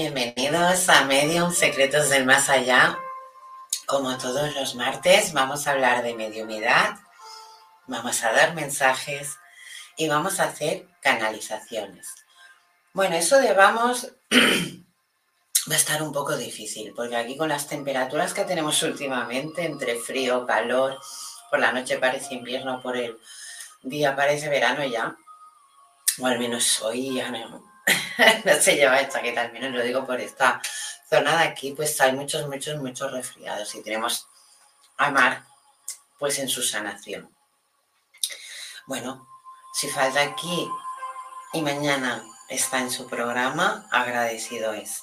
[0.00, 2.98] Bienvenidos a Medium Secretos del Más Allá.
[3.84, 6.96] Como todos los martes, vamos a hablar de mediumidad,
[7.86, 9.36] vamos a dar mensajes
[9.98, 12.08] y vamos a hacer canalizaciones.
[12.94, 14.10] Bueno, eso de vamos
[15.70, 19.96] va a estar un poco difícil, porque aquí con las temperaturas que tenemos últimamente, entre
[19.96, 20.98] frío, calor,
[21.50, 23.18] por la noche parece invierno, por el
[23.82, 25.14] día parece verano ya,
[26.18, 27.69] o al menos hoy ya no,
[28.44, 30.60] no se lleva esta que al menos lo digo por esta
[31.08, 34.26] zona de aquí, pues hay muchos, muchos, muchos resfriados y tenemos
[34.96, 35.44] a Mar
[36.18, 37.34] pues en su sanación.
[38.86, 39.26] Bueno,
[39.72, 40.68] si falta aquí
[41.52, 45.02] y mañana está en su programa, agradecido es,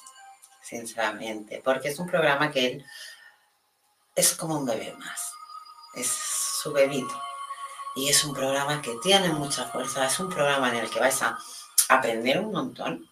[0.62, 2.86] sinceramente, porque es un programa que él
[4.14, 5.32] es como un bebé más,
[5.94, 7.22] es su bebito.
[7.96, 11.20] Y es un programa que tiene mucha fuerza, es un programa en el que vais
[11.22, 11.36] a
[11.88, 13.10] aprender un montón.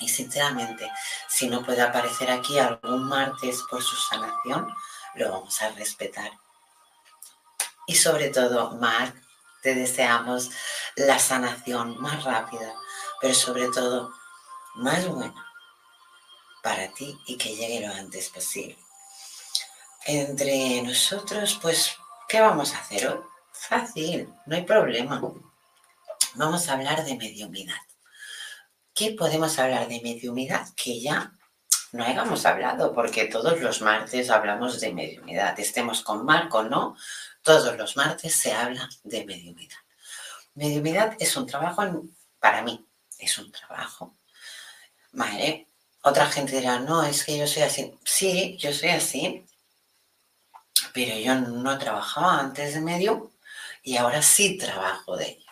[0.00, 0.90] Y sinceramente,
[1.28, 4.68] si no puede aparecer aquí algún martes por su sanación,
[5.14, 6.30] lo vamos a respetar.
[7.86, 9.16] Y sobre todo, Marc,
[9.62, 10.50] te deseamos
[10.96, 12.74] la sanación más rápida,
[13.20, 14.12] pero sobre todo
[14.74, 15.46] más buena
[16.62, 18.76] para ti y que llegue lo antes posible.
[20.04, 21.96] Entre nosotros, pues,
[22.28, 23.20] ¿qué vamos a hacer hoy?
[23.52, 25.20] Fácil, no hay problema
[26.36, 27.80] vamos a hablar de mediumidad.
[28.94, 30.68] ¿Qué podemos hablar de mediumidad?
[30.74, 31.32] Que ya
[31.92, 35.58] no hayamos hablado, porque todos los martes hablamos de mediumidad.
[35.58, 36.96] Estemos con Marco, ¿no?
[37.42, 39.76] Todos los martes se habla de mediumidad.
[40.54, 41.82] Mediumidad es un trabajo,
[42.38, 42.86] para mí,
[43.18, 44.16] es un trabajo.
[45.12, 45.68] Vale,
[46.02, 47.98] otra gente dirá, no, es que yo soy así.
[48.04, 49.44] Sí, yo soy así,
[50.92, 53.30] pero yo no trabajaba antes de medium
[53.82, 55.50] y ahora sí trabajo de ello.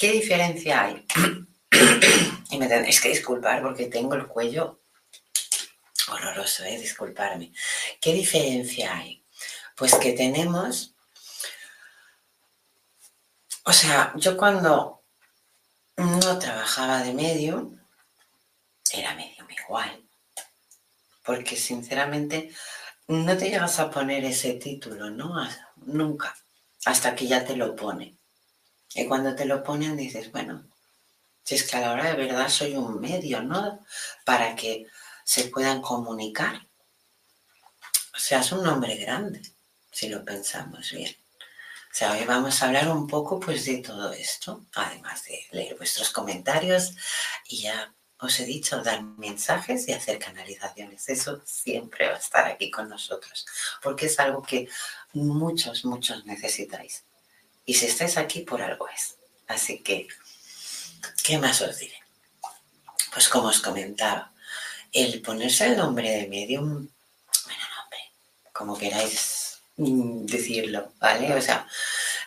[0.00, 1.06] ¿Qué diferencia hay?
[2.50, 4.80] y me tenéis que disculpar porque tengo el cuello
[6.10, 6.78] horroroso, ¿eh?
[6.78, 7.52] disculparme.
[8.00, 9.22] ¿Qué diferencia hay?
[9.76, 10.94] Pues que tenemos,
[13.64, 15.04] o sea, yo cuando
[15.98, 17.78] no trabajaba de medio,
[18.94, 20.02] era medio igual,
[21.22, 22.54] porque sinceramente
[23.06, 25.46] no te llegas a poner ese título, ¿no?
[25.76, 26.34] Nunca,
[26.86, 28.19] hasta que ya te lo pone.
[28.94, 30.64] Y cuando te lo ponen dices, bueno,
[31.44, 33.84] si es que a la hora de verdad soy un medio, ¿no?
[34.24, 34.86] Para que
[35.24, 36.66] se puedan comunicar.
[38.14, 39.42] O sea, es un nombre grande,
[39.90, 41.14] si lo pensamos bien.
[41.90, 45.76] O sea, hoy vamos a hablar un poco pues de todo esto, además de leer
[45.76, 46.94] vuestros comentarios
[47.48, 51.08] y ya os he dicho, dar mensajes y hacer canalizaciones.
[51.08, 53.46] Eso siempre va a estar aquí con nosotros,
[53.82, 54.68] porque es algo que
[55.14, 57.04] muchos, muchos necesitáis.
[57.64, 59.16] Y si estáis aquí, por algo es.
[59.48, 60.08] Así que,
[61.22, 62.00] ¿qué más os diré?
[63.12, 64.32] Pues como os comentaba,
[64.92, 66.66] el ponerse el nombre de medium,
[67.44, 67.98] bueno, nombre,
[68.52, 71.34] como queráis decirlo, ¿vale?
[71.34, 71.66] O sea,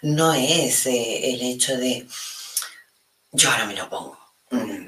[0.01, 2.07] no es eh, el hecho de
[3.36, 4.18] yo ahora me lo pongo.
[4.51, 4.88] Mm,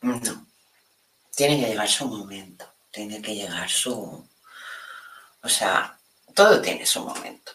[0.00, 0.46] no.
[1.36, 2.66] Tiene que llegar su momento.
[2.90, 4.26] Tiene que llegar su...
[5.42, 5.98] O sea,
[6.34, 7.52] todo tiene su momento.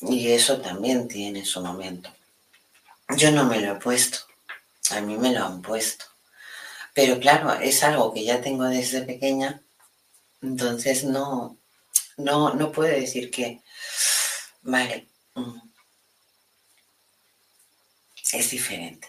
[0.00, 2.12] Y eso también tiene su momento.
[3.16, 4.18] Yo no me lo he puesto.
[4.90, 6.04] A mí me lo han puesto.
[6.94, 9.62] Pero claro, es algo que ya tengo desde pequeña.
[10.42, 11.58] Entonces no,
[12.16, 13.60] no, no puedo decir que,
[14.62, 15.58] vale, mm,
[18.32, 19.08] es diferente.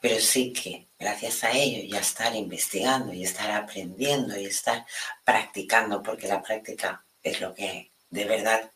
[0.00, 4.86] Pero sí que gracias a ello y a estar investigando y estar aprendiendo y estar
[5.24, 8.70] practicando, porque la práctica es lo que de verdad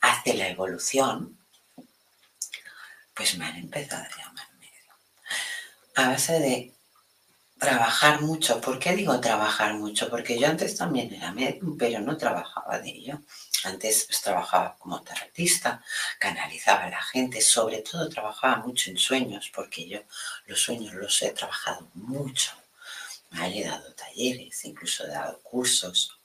[0.00, 1.38] hace la evolución,
[3.14, 4.94] pues me han empezado a llamar medio.
[5.96, 6.72] A base de
[7.58, 8.60] trabajar mucho.
[8.60, 10.08] ¿Por qué digo trabajar mucho?
[10.08, 13.20] Porque yo antes también era médium, pero no trabajaba de ello.
[13.64, 15.82] Antes pues, trabajaba como tarotista,
[16.18, 20.00] canalizaba a la gente, sobre todo trabajaba mucho en sueños, porque yo
[20.46, 22.52] los sueños los he trabajado mucho.
[23.30, 26.16] Me he dado talleres, incluso he dado cursos.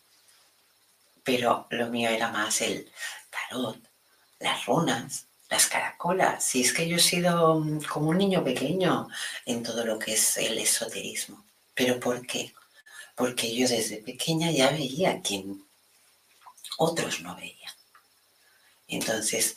[1.24, 2.92] Pero lo mío era más el
[3.34, 3.80] tarot,
[4.40, 6.44] las runas, las caracolas.
[6.44, 9.08] Si es que yo he sido mm, como un niño pequeño
[9.46, 11.46] en todo lo que es el esoterismo.
[11.74, 12.54] ¿Pero por qué?
[13.16, 15.66] Porque yo desde pequeña ya veía quien
[16.78, 17.74] otros no veían.
[18.88, 19.56] Entonces,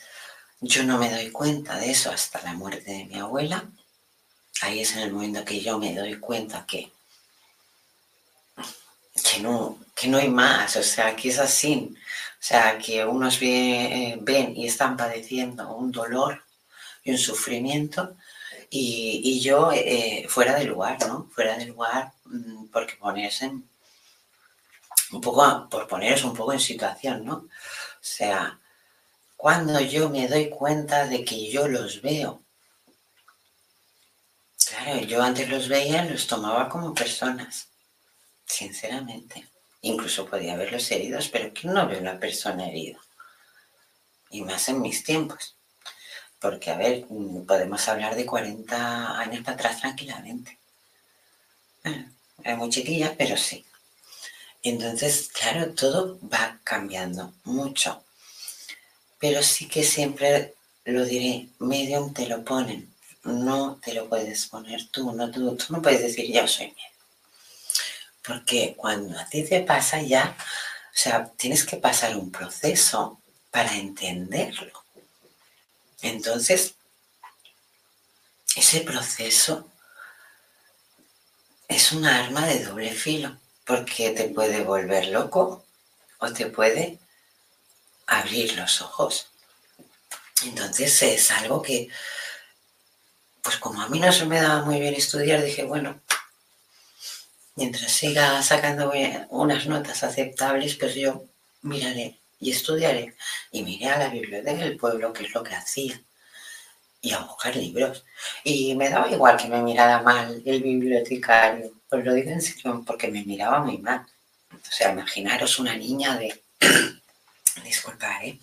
[0.61, 3.70] yo no me doy cuenta de eso hasta la muerte de mi abuela.
[4.62, 6.93] Ahí es en el momento que yo me doy cuenta que,
[9.22, 11.94] que, no, que no hay más, o sea, que es así.
[11.94, 16.44] O sea, que unos eh, ven y están padeciendo un dolor
[17.02, 18.16] y un sufrimiento
[18.70, 21.28] y, yo eh, fuera de lugar, ¿no?
[21.34, 23.46] Fuera de lugar mm, porque ponerse
[25.12, 27.36] un poco, por poneros un poco en situación, ¿no?
[27.36, 27.48] O
[28.00, 28.58] sea,
[29.36, 32.42] cuando yo me doy cuenta de que yo los veo,
[34.66, 37.68] claro, yo antes los veía, los tomaba como personas,
[38.46, 39.46] sinceramente.
[39.82, 42.98] Incluso podía verlos heridos, pero que no veo una persona herida.
[44.31, 45.56] Y más en mis tiempos.
[46.40, 47.06] Porque, a ver,
[47.46, 50.58] podemos hablar de 40 años para atrás tranquilamente.
[51.82, 52.10] Bueno,
[52.43, 53.64] era muy chiquilla, pero sí.
[54.62, 58.04] Entonces, claro, todo va cambiando mucho.
[59.19, 60.54] Pero sí que siempre
[60.84, 62.92] lo diré, medium te lo ponen.
[63.22, 66.95] No te lo puedes poner tú, no, tú, tú no puedes decir yo soy medium.
[68.26, 73.20] Porque cuando a ti te pasa ya, o sea, tienes que pasar un proceso
[73.50, 74.84] para entenderlo.
[76.02, 76.75] Entonces,
[78.56, 79.70] ese proceso
[81.69, 85.64] es un arma de doble filo, porque te puede volver loco
[86.19, 86.99] o te puede
[88.06, 89.28] abrir los ojos.
[90.45, 91.88] Entonces es algo que,
[93.42, 96.00] pues como a mí no se me daba muy bien estudiar, dije, bueno,
[97.56, 98.92] mientras siga sacando
[99.30, 101.25] unas notas aceptables, pues yo
[101.62, 103.14] miraré y estudiaré.
[103.50, 106.00] Y miré a la biblioteca del pueblo, que es lo que hacía,
[107.00, 108.04] y a buscar libros.
[108.44, 112.84] Y me daba igual que me mirara mal el bibliotecario, pues lo digo en serio,
[112.86, 114.06] porque me miraba muy mal.
[114.52, 116.42] O sea, imaginaros una niña de
[117.62, 118.38] disculpad, ¿eh?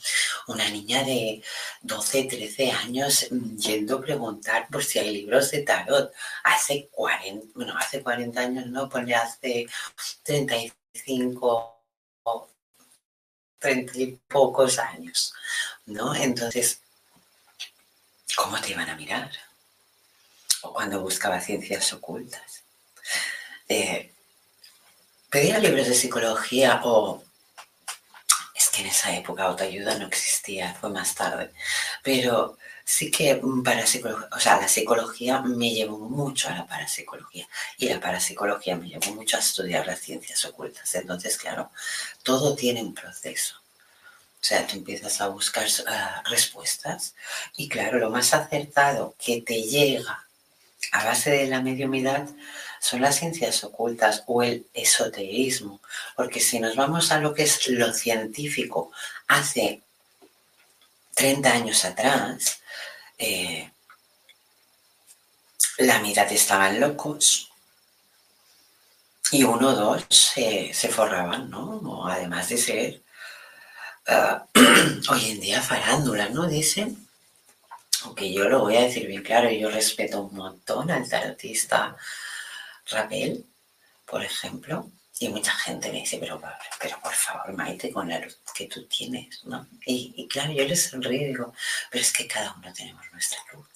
[0.48, 1.42] una niña de
[1.82, 6.14] 12, 13 años mm, yendo a preguntar por si hay libros de tarot.
[6.44, 9.68] Hace 40, bueno, hace 40 años no, pues ya hace
[10.24, 11.80] 35,
[13.60, 15.34] 30 y pocos años,
[15.86, 16.14] ¿no?
[16.16, 16.80] Entonces,
[18.36, 19.32] ¿cómo te iban a mirar?
[20.64, 22.64] O cuando buscaba ciencias ocultas.
[23.70, 24.12] Eh,
[25.30, 27.24] pedía libros de psicología o
[28.74, 31.52] que en esa época autoayuda no existía, fue más tarde.
[32.02, 37.88] Pero sí que parapsicología, o sea, la psicología me llevó mucho a la parapsicología y
[37.88, 40.94] la parapsicología me llevó mucho a estudiar las ciencias ocultas.
[40.96, 41.72] Entonces, claro,
[42.24, 43.56] todo tiene un proceso.
[44.42, 45.68] O sea, tú empiezas a buscar
[46.26, 47.14] respuestas
[47.56, 50.28] y claro, lo más acertado que te llega
[50.92, 52.28] a base de la mediumidad
[52.84, 55.80] son las ciencias ocultas o el esoterismo,
[56.18, 58.92] porque si nos vamos a lo que es lo científico,
[59.30, 59.82] hace
[61.16, 62.60] 30 años atrás,
[63.18, 63.72] eh,
[65.78, 67.50] la mitad estaban locos
[69.32, 72.06] y uno o dos se, forraban, ¿no?
[72.06, 73.02] Además de ser
[74.08, 74.46] ah,
[75.10, 76.48] hoy en día farándula, ¿no?
[76.48, 77.08] Dicen.
[78.04, 81.96] Aunque yo lo voy a decir bien claro, yo respeto un montón al tarotista
[82.90, 83.46] Rapel,
[84.06, 86.42] por ejemplo, y mucha gente me dice, pero,
[86.80, 89.68] pero por favor, Maite, con la luz que tú tienes, ¿no?
[89.86, 91.54] Y, claro, yo les sonrío y digo,
[91.90, 93.68] pero es que cada uno tenemos nuestra luz.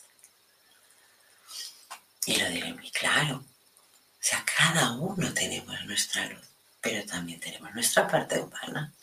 [2.25, 3.37] Y lo diré muy claro.
[3.37, 6.45] O sea, cada uno tenemos nuestra luz,
[6.81, 8.93] pero también tenemos nuestra parte humana,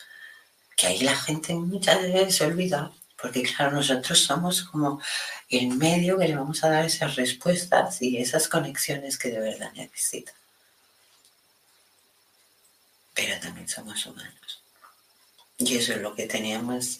[0.75, 2.91] que ahí la gente muchas veces se olvida,
[3.21, 5.01] porque claro, nosotros somos como
[5.49, 9.71] el medio que le vamos a dar esas respuestas y esas conexiones que de verdad
[9.73, 10.35] necesitan.
[13.13, 14.61] Pero también somos humanos.
[15.57, 16.99] Y eso es lo que tenemos,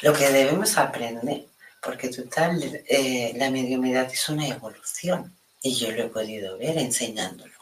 [0.00, 1.46] lo que debemos aprender,
[1.80, 7.52] porque total, eh, la mediumidad es una evolución y yo lo he podido ver enseñándolo.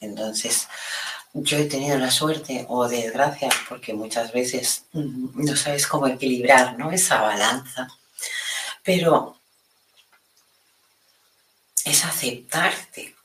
[0.00, 0.66] Entonces,
[1.34, 6.78] yo he tenido la suerte o desgracia, porque muchas veces mm, no sabes cómo equilibrar
[6.78, 6.92] ¿no?
[6.92, 7.88] esa balanza,
[8.84, 9.36] pero
[11.84, 13.16] es aceptarte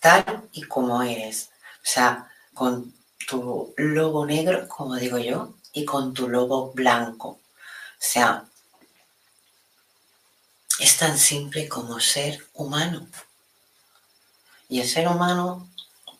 [0.00, 1.50] tal y como eres.
[1.76, 2.94] O sea, con
[3.26, 7.28] tu lobo negro, como digo yo, y con tu lobo blanco.
[7.28, 7.40] O
[7.98, 8.44] sea,
[10.78, 13.08] es tan simple como ser humano.
[14.68, 15.70] Y el ser humano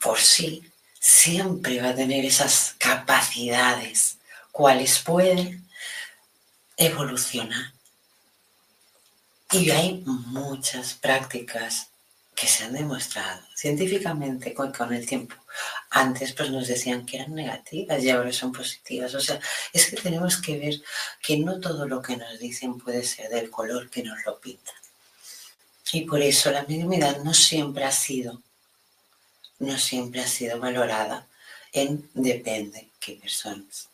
[0.00, 0.72] por sí
[1.06, 4.18] siempre va a tener esas capacidades,
[4.50, 5.64] cuales pueden
[6.76, 7.72] evolucionar.
[9.52, 11.90] Y hay muchas prácticas
[12.34, 15.36] que se han demostrado científicamente con, el tiempo.
[15.90, 19.14] Antes pues nos decían que eran negativas y ahora son positivas.
[19.14, 19.38] O sea,
[19.72, 20.74] es que tenemos que ver
[21.22, 24.74] que no todo lo que nos dicen puede ser del color que nos lo pintan.
[25.92, 28.42] Y por eso la mediunidad no siempre ha sido,
[29.58, 31.26] no siempre ha sido valorada
[31.72, 33.88] en depende qué personas.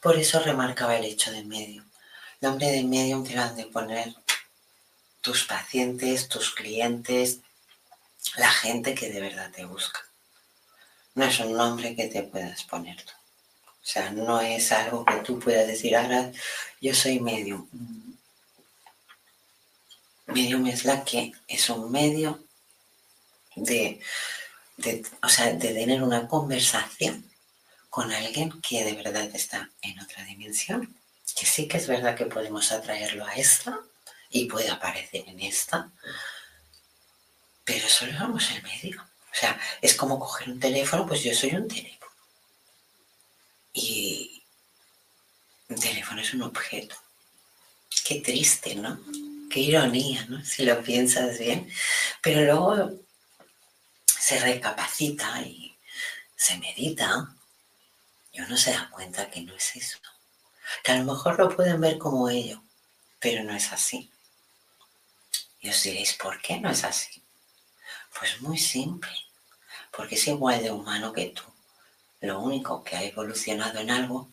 [0.00, 1.82] Por eso remarcaba el hecho de medio.
[2.40, 4.14] El nombre de medium te lo han de poner
[5.20, 7.38] tus pacientes, tus clientes,
[8.36, 10.00] la gente que de verdad te busca.
[11.14, 13.12] No es un nombre que te puedas poner tú.
[13.66, 16.32] O sea, no es algo que tú puedas decir, ahora
[16.80, 17.68] yo soy medium.
[20.26, 22.42] Medium es la que es un medio
[23.56, 24.00] de,
[25.22, 27.24] o sea, de tener una conversación
[27.90, 30.96] con alguien que de verdad está en otra dimensión.
[31.38, 33.78] Que sí que es verdad que podemos atraerlo a esta
[34.30, 35.90] y puede aparecer en esta,
[37.64, 39.00] pero solo vamos el medio.
[39.02, 42.10] O sea, es como coger un teléfono, pues yo soy un teléfono.
[43.72, 44.42] Y
[45.68, 46.96] un teléfono es un objeto.
[48.04, 49.00] Qué triste, ¿no?
[49.50, 50.44] Qué ironía, ¿no?
[50.44, 51.70] Si lo piensas bien.
[52.20, 53.01] Pero luego
[54.22, 55.76] se recapacita y
[56.36, 57.34] se medita
[58.30, 59.98] y uno se da cuenta que no es eso.
[60.84, 62.62] Que a lo mejor lo pueden ver como ello,
[63.18, 64.08] pero no es así.
[65.60, 67.20] Y os diréis, ¿por qué no es así?
[68.16, 69.10] Pues muy simple,
[69.90, 71.42] porque es igual de humano que tú.
[72.20, 74.30] Lo único que ha evolucionado en algo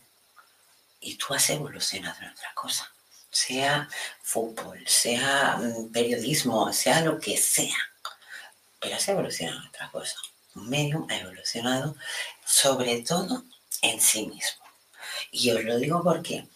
[0.99, 2.93] y tú has evolucionado en otra cosa
[3.31, 3.87] sea
[4.21, 7.77] fútbol, sea mm, periodismo, sea lo que sea.
[8.79, 10.15] Pero has evolucionado en otra cosa.
[10.55, 11.95] Un medio ha evolucionado
[12.45, 13.43] sobre todo
[13.81, 14.65] en sí mismo.
[15.31, 16.47] Y os lo digo porque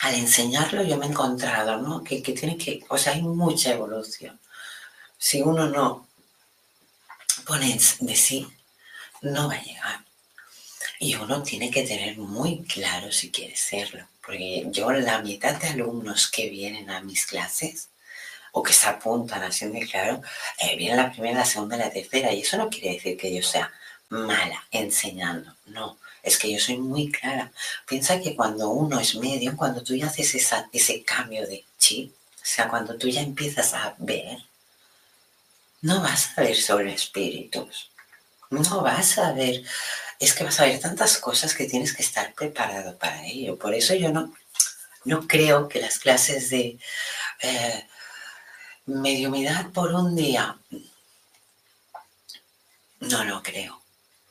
[0.00, 2.02] al enseñarlo yo me he encontrado, ¿no?
[2.02, 4.38] Que, que tiene que, o sea, hay mucha evolución.
[5.18, 6.08] Si uno no
[7.46, 8.48] pone de sí,
[9.22, 10.04] no va a llegar.
[10.98, 14.06] Y uno tiene que tener muy claro si quiere serlo.
[14.24, 17.89] Porque yo la mitad de alumnos que vienen a mis clases
[18.52, 20.22] o que se apuntan así muy claro,
[20.58, 22.32] eh, vienen la primera, la segunda la tercera.
[22.32, 23.72] Y eso no quiere decir que yo sea
[24.08, 25.98] mala enseñando, no.
[26.22, 27.50] Es que yo soy muy clara.
[27.86, 30.34] Piensa que cuando uno es medio, cuando tú ya haces
[30.72, 34.38] ese cambio de chip, o sea, cuando tú ya empiezas a ver,
[35.82, 37.90] no vas a ver sobre espíritus.
[38.50, 39.62] No vas a ver
[40.20, 43.58] es que vas a ver tantas cosas que tienes que estar preparado para ello.
[43.58, 44.34] Por eso yo no,
[45.04, 46.78] no creo que las clases de
[47.42, 47.88] eh,
[48.90, 50.56] mediumidad por un día,
[53.00, 53.80] no lo creo.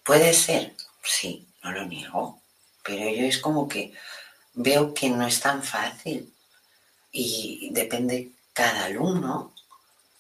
[0.04, 2.42] Puede ser, sí, no lo niego,
[2.84, 3.94] pero yo es como que
[4.54, 6.34] veo que no es tan fácil
[7.12, 9.54] y depende cada alumno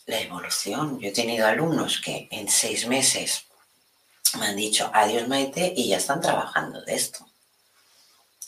[0.05, 0.99] la evolución.
[0.99, 3.45] Yo he tenido alumnos que en seis meses
[4.37, 7.25] me han dicho adiós Maite y ya están trabajando de esto.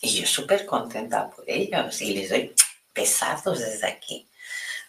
[0.01, 2.55] Y yo súper contenta por ellos y les doy
[2.93, 4.27] pesados desde aquí.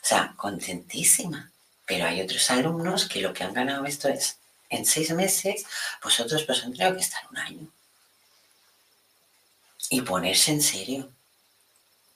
[0.02, 1.50] O sea, contentísima.
[1.86, 5.64] Pero hay otros alumnos que lo que han ganado esto es en seis meses,
[6.02, 7.68] vosotros pues han tenido que estar un año.
[9.90, 11.10] Y ponerse en serio.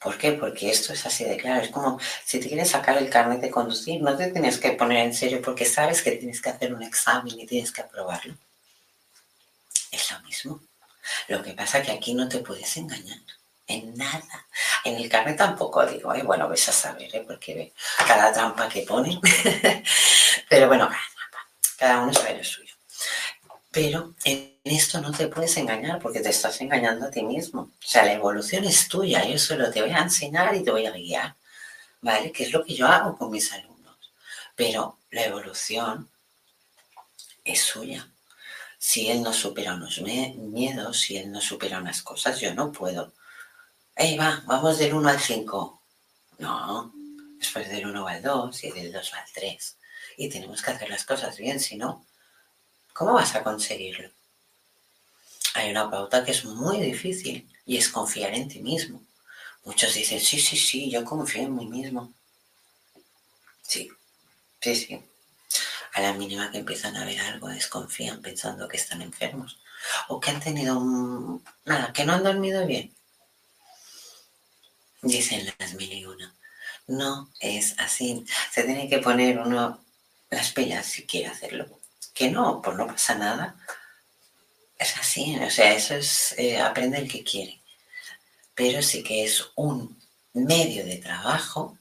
[0.01, 0.33] ¿Por qué?
[0.33, 1.63] Porque esto es así de claro.
[1.63, 5.05] Es como si te quieres sacar el carnet de conducir, no te tienes que poner
[5.05, 8.35] en serio porque sabes que tienes que hacer un examen y tienes que aprobarlo.
[9.91, 10.61] Es lo mismo.
[11.29, 13.36] Lo que pasa es que aquí no te puedes engañar
[13.67, 14.47] en nada.
[14.85, 16.23] En el carnet tampoco digo, ¿eh?
[16.23, 17.25] bueno, ves a saber, ¿eh?
[17.27, 17.73] porque
[18.07, 19.21] cada trampa que ponen.
[20.49, 21.17] Pero bueno, cada
[21.77, 22.75] cada uno sabe lo suyo.
[23.71, 27.61] Pero en esto no te puedes engañar porque te estás engañando a ti mismo.
[27.61, 30.87] O sea, la evolución es tuya, yo solo te voy a enseñar y te voy
[30.87, 31.37] a guiar,
[32.01, 32.33] ¿vale?
[32.33, 33.97] Que es lo que yo hago con mis alumnos.
[34.55, 36.09] Pero la evolución
[37.45, 38.09] es suya.
[38.79, 43.13] Si él no supera unos miedos, si él no supera unas cosas, yo no puedo.
[43.99, 45.83] Ey, va, vamos del 1 al 5.
[46.39, 46.93] No,
[47.39, 49.77] después del 1 al 2 y del 2 al 3.
[50.19, 52.05] Y tenemos que hacer las cosas bien, si no,
[52.93, 54.11] ¿cómo vas a conseguirlo?
[55.55, 59.03] Hay una pauta que es muy difícil y es confiar en ti mismo.
[59.65, 62.13] Muchos dicen, sí, sí, sí, yo confío en mí mismo.
[63.63, 63.91] Sí,
[64.61, 65.03] sí, sí.
[65.95, 69.59] A la mínima que empiezan a ver algo, desconfían pensando que están enfermos
[70.09, 71.43] o que han tenido un...
[71.65, 72.96] nada, que no han dormido bien.
[75.07, 76.35] Dicen las mil y una.
[76.89, 78.25] No es así.
[78.53, 79.81] Se tiene que poner uno
[80.31, 81.67] las pilas si quiere hacerlo.
[82.13, 83.57] Que no, pues no pasa nada.
[84.79, 87.61] Es así, o sea, eso es, eh, aprende el que quiere.
[88.55, 89.97] Pero sí que es un
[90.33, 91.79] medio de trabajo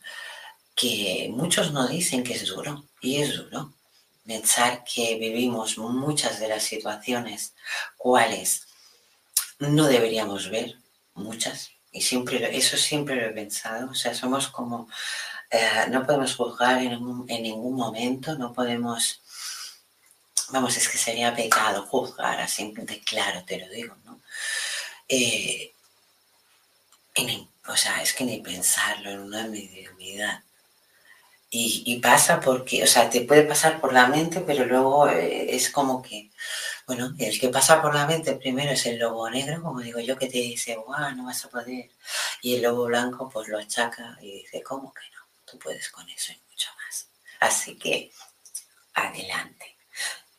[0.76, 3.74] que muchos no dicen que es duro, y es duro.
[4.26, 7.54] Pensar que vivimos muchas de las situaciones
[7.98, 8.68] cuales
[9.60, 10.76] no deberíamos ver,
[11.14, 14.90] muchas, y siempre, eso siempre lo he pensado, o sea, somos como
[15.50, 17.00] eh, no podemos juzgar en,
[17.42, 19.22] ningún momento, no podemos,
[20.50, 24.20] vamos, es que sería pecado juzgar, así de claro te lo digo, ¿no?
[25.08, 25.72] Eh,
[27.68, 30.44] o sea, es que ni pensarlo en una mediunidad.
[31.50, 35.56] Y, y, pasa porque, o sea, te puede pasar por la mente, pero luego eh,
[35.56, 36.30] es como que,
[36.88, 40.18] bueno, el que pasa por la mente primero es el lobo negro, como digo yo,
[40.18, 41.90] que te dice, guau, no vas a poder.
[42.42, 45.16] Y el lobo blanco pues lo achaca y dice, ¿cómo que no?
[45.46, 47.10] tú puedes con eso y mucho más.
[47.40, 48.12] Así que
[48.94, 49.78] adelante.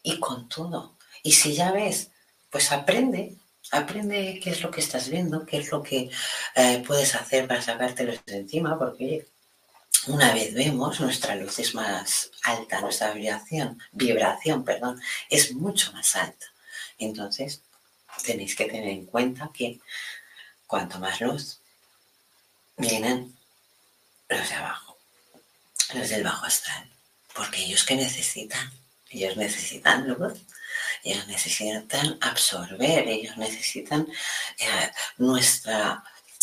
[0.02, 0.98] Y con todo.
[1.22, 2.10] Y si ya ves,
[2.50, 3.36] pues aprende,
[3.72, 6.10] aprende qué es lo que estás viendo, qué es lo que
[6.54, 9.26] eh, puedes hacer para sacártelo de encima, porque
[10.08, 16.16] una vez vemos, nuestra luz es más alta, nuestra vibración, vibración, perdón, es mucho más
[16.16, 16.46] alta.
[16.98, 17.62] Entonces,
[18.24, 19.80] tenéis que tener en cuenta que
[20.66, 21.60] cuanto más luz,
[22.76, 23.36] vienen
[24.28, 24.86] los de abajo
[25.94, 26.88] los del bajo astral,
[27.34, 28.72] porque ellos que necesitan,
[29.10, 30.40] ellos necesitan luz,
[31.04, 34.06] ellos necesitan absorber, ellos necesitan
[34.58, 36.02] eh, nuestra,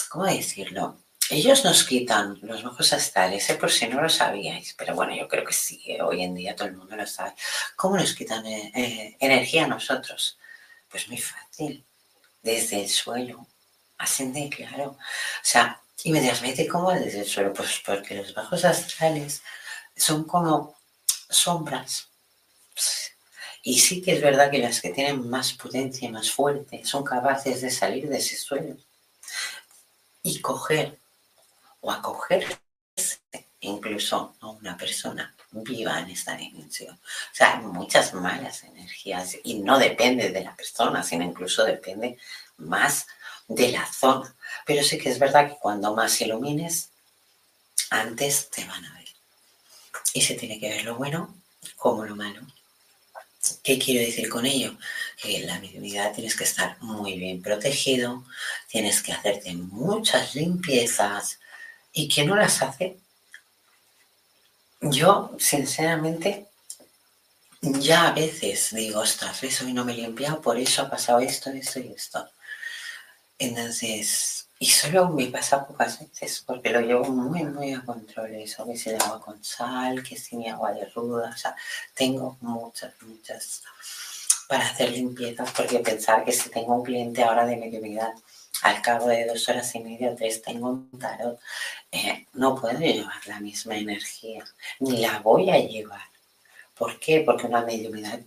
[0.10, 1.02] ¿cómo decirlo?
[1.29, 3.55] Ellos nos quitan los bajos astrales, ¿eh?
[3.55, 6.01] por si no lo sabíais, pero bueno, yo creo que sí, ¿eh?
[6.01, 7.33] hoy en día todo el mundo lo sabe.
[7.75, 10.38] ¿Cómo nos quitan energía a nosotros?
[10.89, 11.83] Pues muy fácil,
[12.41, 13.47] desde el suelo,
[13.97, 14.91] ascende, claro.
[14.91, 14.97] O
[15.41, 17.53] sea, y me dirás, ¿cómo desde el suelo?
[17.53, 19.41] Pues porque los bajos astrales
[19.95, 20.75] son como
[21.29, 22.09] sombras.
[23.63, 27.62] Y sí que es verdad que las que tienen más potencia, más fuerte, son capaces
[27.62, 28.75] de salir de ese suelo
[30.21, 30.99] y coger
[31.83, 32.59] o acogerse
[33.59, 36.95] incluso a una persona viva en esta dimensión.
[36.95, 42.17] O sea, hay muchas malas energías y no depende de la persona, sino incluso depende
[42.57, 43.07] más
[43.47, 44.33] de la zona.
[44.65, 46.89] Pero sí que es verdad que cuando más ilumines,
[47.89, 49.07] antes te van a ver.
[50.13, 51.35] Y se tiene que ver lo bueno
[51.75, 52.41] como lo malo.
[53.61, 54.77] ¿Qué quiero decir con ello?
[55.21, 58.23] Que en la mediunidad tienes que estar muy bien protegido,
[58.67, 61.39] tienes que hacerte muchas limpiezas
[61.93, 62.97] y quien no las hace,
[64.82, 66.47] yo sinceramente
[67.62, 69.62] ya a veces digo, ostras, ¿ves?
[69.62, 72.27] Hoy no me he limpiado, por eso ha pasado esto, esto y esto.
[73.39, 78.65] Entonces, y solo me pasa pocas veces, porque lo llevo muy, muy a control eso,
[78.65, 81.56] que si el agua con sal, que si mi agua de ruda, o sea,
[81.93, 83.63] tengo muchas, muchas
[84.47, 88.13] para hacer limpiezas, porque pensar que si tengo un cliente ahora de mediunidad,
[88.61, 91.39] al cabo de dos horas y media tres tengo un tarot,
[91.91, 94.45] eh, no puedo llevar la misma energía,
[94.79, 96.07] ni la voy a llevar.
[96.75, 97.21] ¿Por qué?
[97.21, 98.19] Porque una mediunidad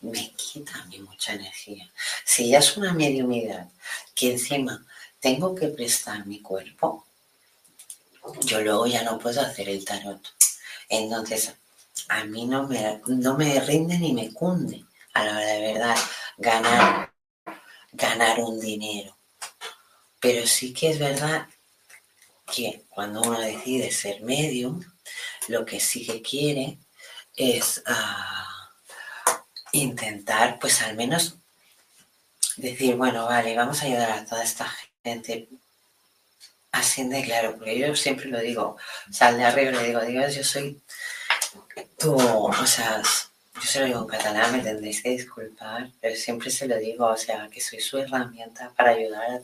[0.00, 1.90] me quita a mí mucha energía.
[2.24, 3.68] Si ya es una mediumidad
[4.14, 4.84] que encima
[5.20, 7.06] tengo que prestar mi cuerpo,
[8.40, 10.20] yo luego ya no puedo hacer el tarot.
[10.88, 11.54] Entonces,
[12.08, 15.96] a mí no me, no me rinde ni me cunde a la hora de verdad
[16.38, 17.12] ganar,
[17.92, 19.16] ganar un dinero.
[20.22, 21.48] Pero sí que es verdad
[22.46, 24.80] que cuando uno decide ser medium,
[25.48, 26.78] lo que sí que quiere
[27.36, 28.70] es ah,
[29.72, 31.34] intentar, pues al menos
[32.56, 35.48] decir, bueno, vale, vamos a ayudar a toda esta gente
[36.70, 38.76] así de claro, porque yo siempre lo digo,
[39.10, 40.80] sal de arriba le digo, Dios, yo soy
[41.98, 43.02] tu, o sea,
[43.54, 47.06] yo se lo digo en catalán, me tendréis que disculpar, pero siempre se lo digo,
[47.06, 49.42] o sea, que soy su herramienta para ayudar a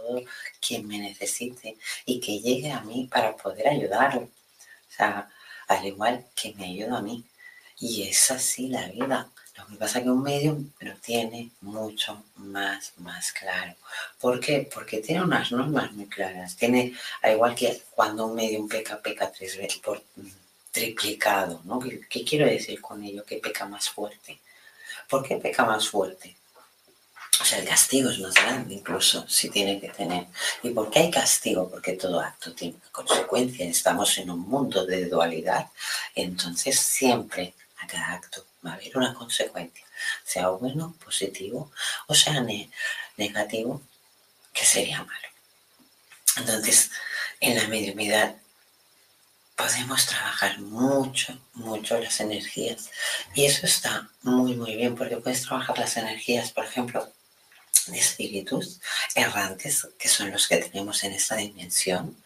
[0.00, 0.22] todo,
[0.60, 4.22] quien me necesite y que llegue a mí para poder ayudarlo.
[4.22, 5.28] O sea,
[5.68, 7.24] al igual que me ayuda a mí.
[7.80, 9.30] Y es así la vida.
[9.56, 13.74] Lo que pasa es que un medium lo tiene mucho más, más claro.
[14.20, 14.68] ¿Por qué?
[14.72, 16.56] Porque tiene unas normas muy claras.
[16.56, 20.02] Tiene, al igual que cuando un medium peca, peca tres veces por
[20.70, 21.80] triplicado, ¿no?
[21.80, 23.24] ¿Qué, quiero decir con ello?
[23.24, 24.38] Que peca más fuerte.
[25.08, 26.36] ¿Por qué peca más fuerte?
[27.40, 30.26] O sea, el castigo es más grande incluso, si tiene que tener.
[30.62, 31.70] ¿Y por qué hay castigo?
[31.70, 33.66] Porque todo acto tiene una consecuencia.
[33.66, 35.68] Estamos en un mundo de dualidad.
[36.14, 39.84] Entonces siempre a cada acto va a haber una consecuencia.
[40.24, 41.70] Sea bueno, positivo,
[42.06, 42.44] o sea
[43.16, 43.82] negativo,
[44.52, 45.28] que sería malo.
[46.36, 46.90] Entonces,
[47.40, 48.36] en la mediumidad
[49.56, 52.90] podemos trabajar mucho, mucho las energías.
[53.34, 57.12] Y eso está muy, muy bien, porque puedes trabajar las energías, por ejemplo,
[57.94, 58.80] espíritus
[59.14, 62.16] errantes, que son los que tenemos en esta dimensión,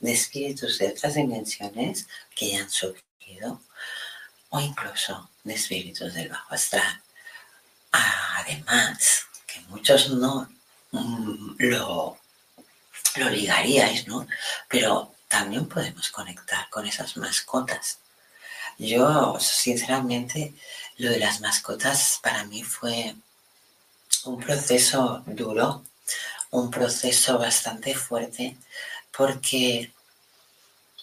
[0.00, 3.60] de espíritus de otras dimensiones que ya han surgido,
[4.50, 7.02] o incluso de espíritus del bajo astral.
[7.92, 10.48] Además, que muchos no
[10.92, 12.18] mm, lo,
[13.16, 14.26] lo ligaríais, ¿no?
[14.68, 17.98] Pero también podemos conectar con esas mascotas.
[18.78, 20.54] Yo, sinceramente,
[20.96, 23.14] lo de las mascotas para mí fue
[24.24, 25.84] un proceso duro,
[26.50, 28.56] un proceso bastante fuerte,
[29.16, 29.92] porque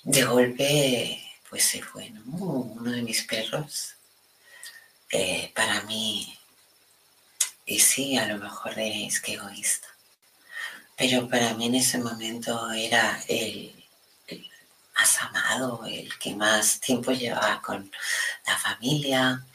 [0.04, 3.96] de golpe, pues se fue uno de mis perros.
[5.10, 6.38] Eh, para mí,
[7.66, 9.88] y sí, a lo mejor diréis que egoísta,
[10.98, 13.74] pero para mí en ese momento era el
[14.98, 17.92] más amado, el que más tiempo llevaba con
[18.48, 19.46] la familia.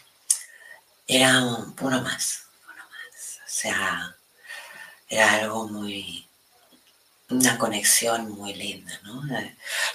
[1.07, 2.42] Era más, uno más.
[3.53, 4.17] O sea,
[5.11, 6.27] era algo muy,
[7.29, 9.23] una conexión muy linda, ¿no?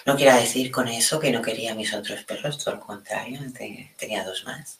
[0.06, 3.42] No quiero decir con eso que no quería mis otros perros, todo lo contrario,
[3.98, 4.78] tenía dos más.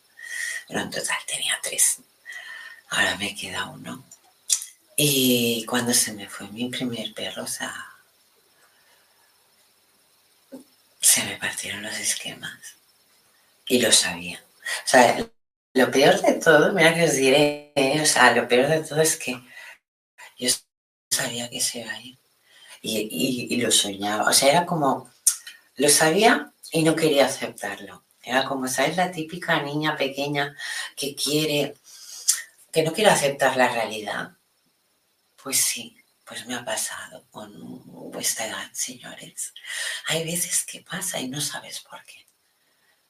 [0.68, 2.02] Pero en total tenía tres.
[2.90, 4.06] Ahora me queda uno.
[4.96, 7.74] Y cuando se me fue mi primer perro, o sea,
[11.02, 12.76] se me partieron los esquemas.
[13.68, 14.40] Y lo sabía.
[14.86, 15.28] O sea,
[15.74, 19.18] lo peor de todo, mira que os diré, o sea, lo peor de todo es
[19.18, 19.40] que
[20.38, 20.50] yo
[21.10, 22.18] sabía que se iba a ir.
[22.82, 24.30] Y, y, lo soñaba.
[24.30, 25.12] O sea, era como,
[25.76, 28.06] lo sabía y no quería aceptarlo.
[28.24, 28.98] Era como, ¿sabes?
[28.98, 30.56] La típica niña pequeña
[30.96, 31.76] que quiere,
[32.72, 34.34] que no quiere aceptar la realidad.
[35.42, 37.52] Pues sí, pues me ha pasado con
[38.12, 39.54] vuestra edad, señores.
[40.08, 42.27] Hay veces que pasa y no sabes por qué.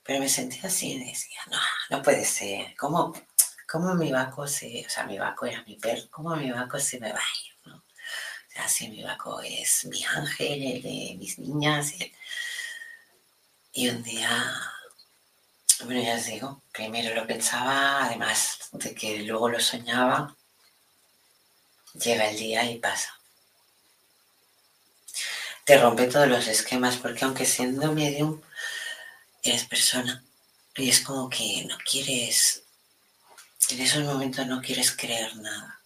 [0.08, 2.74] Pero me sentí así decía, no, no puede ser.
[2.78, 3.14] ¿Cómo,
[3.70, 6.98] cómo mi vaco se, o sea, mi vaco era mi perro, cómo mi vaco se
[7.02, 7.74] me va a ir?
[7.74, 7.82] O
[8.50, 11.94] sea, si mi vaco es mi ángel, el de mis niñas.
[13.74, 14.30] Y un día,
[15.84, 20.34] bueno, ya os digo, primero lo pensaba, además de que luego lo soñaba,
[21.94, 23.14] llega el día y pasa.
[25.66, 28.42] Te rompe todos los esquemas porque aunque siendo medium,
[29.44, 30.24] eres persona
[30.76, 32.64] y es como que no quieres,
[33.70, 35.80] en esos momentos no quieres creer nada,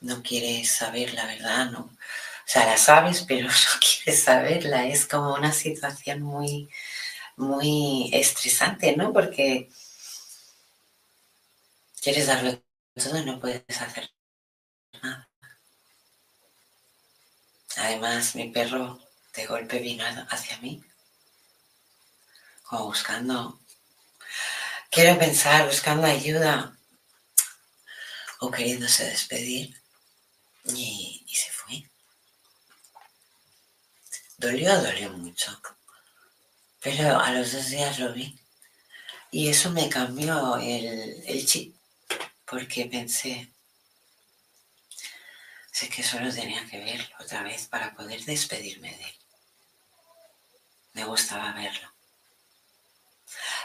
[0.00, 1.80] no quieres saber la verdad, no.
[1.80, 4.86] O sea, la sabes, pero no quieres saberla.
[4.86, 6.70] Es como una situación muy,
[7.36, 9.12] muy estresante, ¿no?
[9.12, 9.68] Porque
[12.00, 12.60] quieres darlo
[12.94, 14.10] todo y no puedes hacer
[17.76, 18.98] Además, mi perro
[19.34, 20.82] de golpe vino hacia mí,
[22.68, 23.60] como buscando,
[24.90, 26.76] quiero pensar, buscando ayuda
[28.40, 29.74] o queriéndose despedir
[30.64, 31.90] y, se fue.
[34.36, 35.60] Dolió, dolió mucho,
[36.80, 38.38] pero a los dos días lo vi
[39.30, 41.74] y eso me cambió el, el chip
[42.44, 43.50] porque pensé,
[45.78, 49.16] Sé que solo tenía que verlo otra vez para poder despedirme de él.
[50.94, 51.97] me gustaba verlo.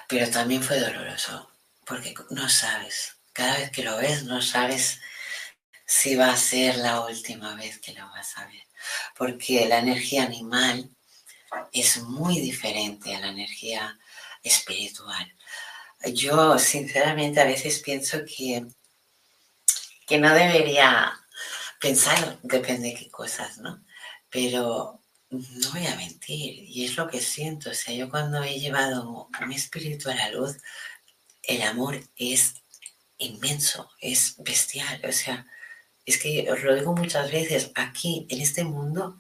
[0.08, 1.50] Pero también fue doloroso,
[1.86, 5.00] porque no sabes, cada vez que lo ves no sabes
[5.86, 8.64] si va a ser la última vez que lo vas a ver,
[9.18, 10.90] porque la energía animal
[11.72, 13.98] es muy diferente a la energía
[14.42, 15.32] espiritual.
[16.14, 18.66] Yo sinceramente a veces pienso que,
[20.06, 21.14] que no debería
[21.80, 23.84] pensar, depende de qué cosas, ¿no?
[24.30, 25.03] Pero
[25.34, 27.72] no voy a mentir, y es lo que siento.
[27.72, 30.58] O sea, yo cuando he llevado un espíritu a la luz,
[31.44, 32.56] el amor es
[33.18, 35.02] inmenso, es bestial.
[35.08, 35.46] O sea,
[36.06, 39.20] es que os lo digo muchas veces, aquí en este mundo,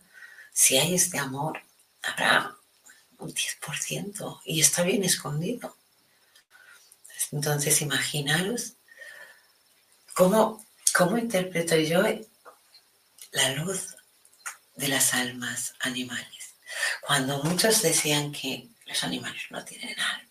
[0.53, 1.59] si hay este amor,
[2.03, 2.55] habrá
[3.17, 5.75] un 10% y está bien escondido.
[7.31, 8.73] Entonces, imaginaros
[10.13, 12.03] cómo, cómo interpreto yo
[13.31, 13.95] la luz
[14.75, 16.55] de las almas animales.
[17.01, 20.29] Cuando muchos decían que los animales no tienen alma.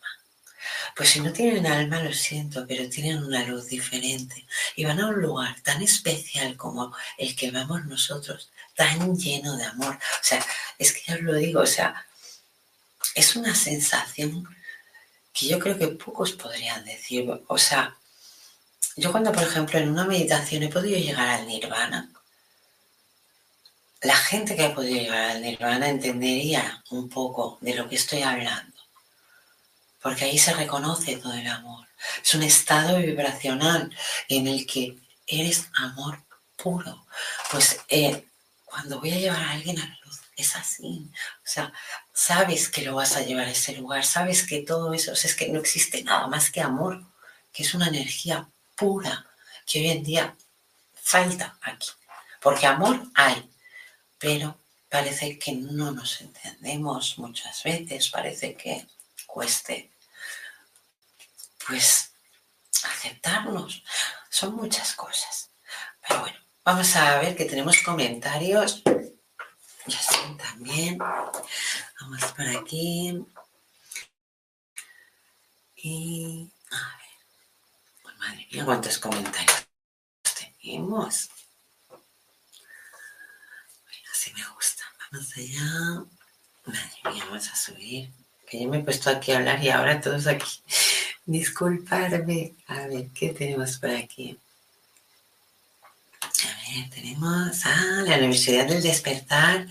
[0.94, 5.06] Pues si no tienen alma, lo siento, pero tienen una luz diferente y van a
[5.08, 9.94] un lugar tan especial como el que vamos nosotros, tan lleno de amor.
[9.94, 10.44] O sea,
[10.78, 12.06] es que ya os lo digo, o sea,
[13.14, 14.46] es una sensación
[15.32, 17.26] que yo creo que pocos podrían decir.
[17.46, 17.96] O sea,
[18.96, 22.10] yo cuando, por ejemplo, en una meditación he podido llegar al nirvana,
[24.02, 28.22] la gente que ha podido llegar al nirvana entendería un poco de lo que estoy
[28.22, 28.76] hablando,
[30.00, 31.86] porque ahí se reconoce todo el amor.
[32.22, 33.94] Es un estado vibracional
[34.28, 36.20] en el que eres amor
[36.56, 37.06] puro.
[37.50, 38.26] Pues eh,
[38.64, 41.08] cuando voy a llevar a alguien a la luz, es así.
[41.14, 41.72] O sea,
[42.12, 45.48] sabes que lo vas a llevar a ese lugar, sabes que todo eso, es que
[45.48, 47.04] no existe nada más que amor,
[47.52, 49.26] que es una energía pura
[49.64, 50.36] que hoy en día
[50.94, 51.90] falta aquí.
[52.40, 53.48] Porque amor hay,
[54.22, 54.56] pero
[54.88, 58.86] parece que no nos entendemos muchas veces, parece que
[59.26, 59.90] cueste
[61.66, 62.12] pues
[62.84, 63.82] aceptarnos.
[64.30, 65.50] Son muchas cosas.
[66.06, 68.82] Pero bueno, vamos a ver que tenemos comentarios.
[69.86, 70.98] Ya son también.
[70.98, 73.26] Vamos por aquí.
[75.74, 76.96] Y a
[78.04, 78.18] ver.
[78.18, 79.66] madre mía, cuántos comentarios
[80.60, 81.28] tenemos.
[84.34, 84.84] Me gusta.
[85.10, 86.04] Vamos allá.
[86.64, 88.10] Madre mía, vamos a subir.
[88.46, 90.60] Que yo me he puesto aquí a hablar y ahora todos aquí.
[91.26, 92.54] Disculparme.
[92.66, 94.38] A ver, ¿qué tenemos por aquí?
[96.22, 99.66] A ver, tenemos ah, la Universidad del Despertar.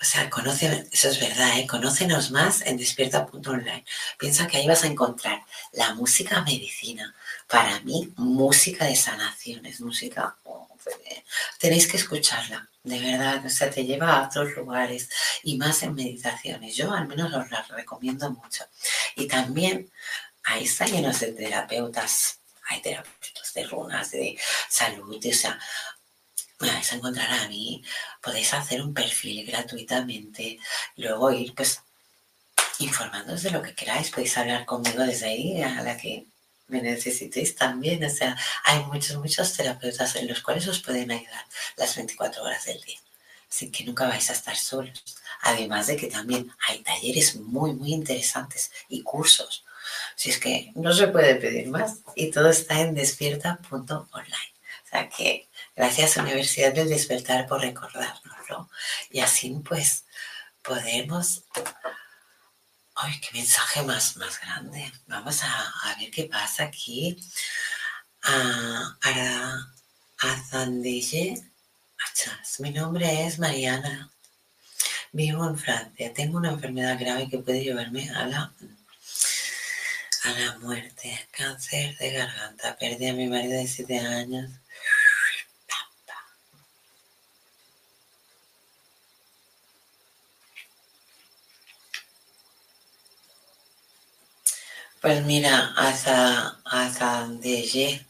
[0.00, 1.66] O sea, conoce, eso es verdad, ¿eh?
[1.66, 3.84] conócenos más en despierta.online.
[4.18, 7.14] Piensa que ahí vas a encontrar la música medicina.
[7.48, 10.36] Para mí, música de sanaciones, música...
[10.44, 11.24] Oh, pues, eh,
[11.58, 15.08] tenéis que escucharla de verdad, o sea, te lleva a otros lugares
[15.42, 16.76] y más en meditaciones.
[16.76, 18.64] Yo al menos os las recomiendo mucho.
[19.16, 19.90] Y también
[20.44, 25.58] ahí está lleno de terapeutas, hay terapeutas de runas, de salud, o sea,
[26.60, 27.82] me vais a encontrar a mí,
[28.22, 30.58] podéis hacer un perfil gratuitamente,
[30.96, 31.80] luego ir pues
[32.78, 36.26] informándoos de lo que queráis, podéis hablar conmigo desde ahí a la que
[36.74, 38.04] me necesitéis también.
[38.04, 41.44] O sea, hay muchos, muchos terapeutas en los cuales os pueden ayudar
[41.76, 42.98] las 24 horas del día.
[43.48, 45.04] Así que nunca vais a estar solos.
[45.42, 49.64] Además de que también hay talleres muy, muy interesantes y cursos.
[50.16, 54.52] Si es que no se puede pedir más y todo está en despierta.online.
[54.84, 58.68] O sea que gracias Universidad del Despertar por recordárnoslo.
[59.10, 60.04] Y así pues
[60.62, 61.44] podemos
[62.96, 64.92] Ay, qué mensaje más, más grande.
[65.06, 67.16] Vamos a, ver qué pasa aquí.
[68.22, 69.74] A, a,
[70.18, 71.42] a Zandille.
[72.60, 74.10] Mi nombre es Mariana.
[75.12, 76.12] Vivo en Francia.
[76.14, 78.54] Tengo una enfermedad grave que puede llevarme a la,
[80.24, 81.28] a la muerte.
[81.32, 82.76] Cáncer de garganta.
[82.78, 84.50] Perdí a mi marido de 7 años.
[95.04, 98.06] Pues mira, hasta, hasta DG,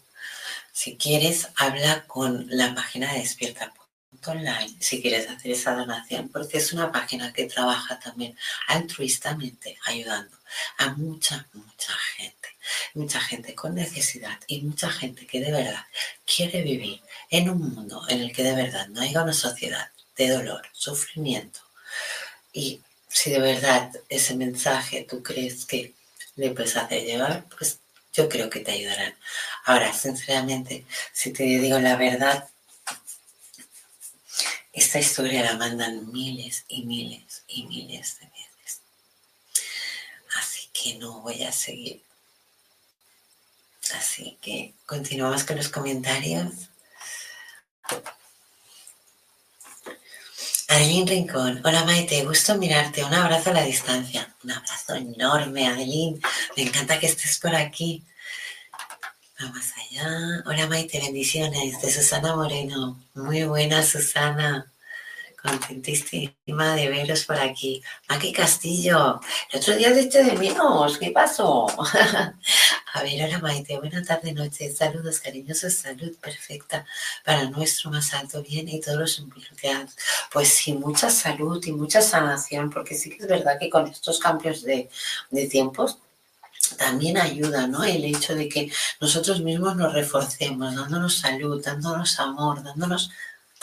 [0.72, 6.72] si quieres, habla con la página de despierta.online si quieres hacer esa donación, porque es
[6.72, 10.38] una página que trabaja también altruistamente ayudando
[10.78, 12.48] a mucha, mucha gente,
[12.94, 15.84] mucha gente con necesidad y mucha gente que de verdad
[16.24, 20.28] quiere vivir en un mundo en el que de verdad no haya una sociedad de
[20.28, 21.58] dolor, sufrimiento.
[22.52, 25.92] Y si de verdad ese mensaje tú crees que
[26.36, 27.78] le puedes hacer llevar, pues
[28.12, 29.14] yo creo que te ayudarán.
[29.64, 32.48] Ahora, sinceramente, si te digo la verdad,
[34.72, 38.80] esta historia la mandan miles y miles y miles de veces.
[40.72, 42.02] que no voy a seguir.
[43.94, 46.68] Así que continuamos con los comentarios.
[50.68, 56.18] Adeline Rincón, hola Maite, gusto mirarte, un abrazo a la distancia, un abrazo enorme Adeline,
[56.56, 58.04] me encanta que estés por aquí.
[59.38, 61.82] Vamos allá, hola Maite, bendiciones.
[61.82, 64.72] De Susana Moreno, muy buena Susana,
[65.44, 67.82] contentísima de veros por aquí.
[68.08, 69.20] Maki Castillo,
[69.52, 71.66] el otro día de menos, ¿qué pasó?
[72.94, 76.86] A ver, hola Maite, buena tarde, noche, saludos cariñosos, salud perfecta
[77.24, 79.96] para nuestro más alto bien y todos los involucrados.
[80.32, 84.18] Pues sí, mucha salud y mucha sanación, porque sí que es verdad que con estos
[84.20, 84.88] cambios de,
[85.30, 85.98] de tiempos
[86.78, 87.84] también ayuda, ¿no?
[87.84, 93.10] El hecho de que nosotros mismos nos reforcemos, dándonos salud, dándonos amor, dándonos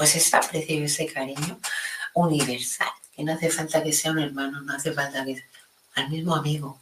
[0.01, 1.59] pues ese aprecio y ese cariño
[2.15, 5.45] universal, que no hace falta que sea un hermano, no hace falta que sea
[5.93, 6.81] al mismo amigo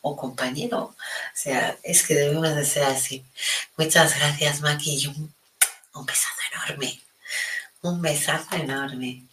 [0.00, 0.78] o compañero.
[0.78, 0.96] O
[1.34, 3.24] sea, es que debemos de ser así.
[3.76, 5.34] Muchas gracias, Maki, un,
[5.94, 7.00] un besazo enorme.
[7.80, 9.24] Un besazo enorme.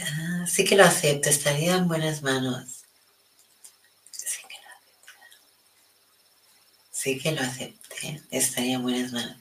[0.00, 2.82] Ah, sí que lo acepto, estaría en buenas manos.
[4.10, 5.38] Sí que lo acepto.
[6.90, 7.40] Sí que lo
[8.30, 9.36] estaría en buenas manos.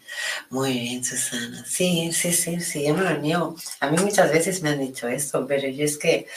[0.50, 1.66] Muy bien, Susana.
[1.66, 3.56] Sí, sí, sí, sí, yo me lo niego.
[3.80, 6.28] A mí muchas veces me han dicho esto, pero yo es que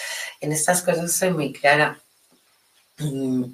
[0.40, 2.00] en estas cosas soy muy clara.
[2.98, 3.44] Mm.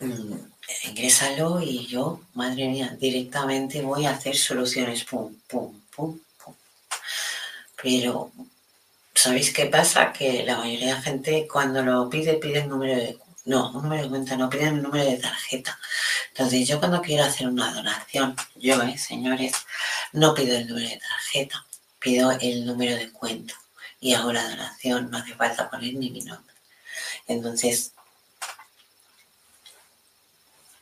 [0.00, 0.50] Mm,
[0.88, 5.04] ingrésalo y yo, madre mía, directamente voy a hacer soluciones.
[5.04, 6.54] Pum, pum, pum, pum.
[7.82, 8.32] Pero,
[9.14, 10.12] ¿sabéis qué pasa?
[10.12, 14.02] Que la mayoría de gente cuando lo pide, pide el número de no, un número
[14.02, 15.78] de cuenta, no piden el número de tarjeta.
[16.28, 19.52] Entonces, yo cuando quiero hacer una donación, yo, eh, señores,
[20.12, 21.66] no pido el número de tarjeta,
[21.98, 23.54] pido el número de cuenta
[24.00, 26.54] y hago la donación, no hace falta poner ni mi nombre.
[27.26, 27.92] Entonces,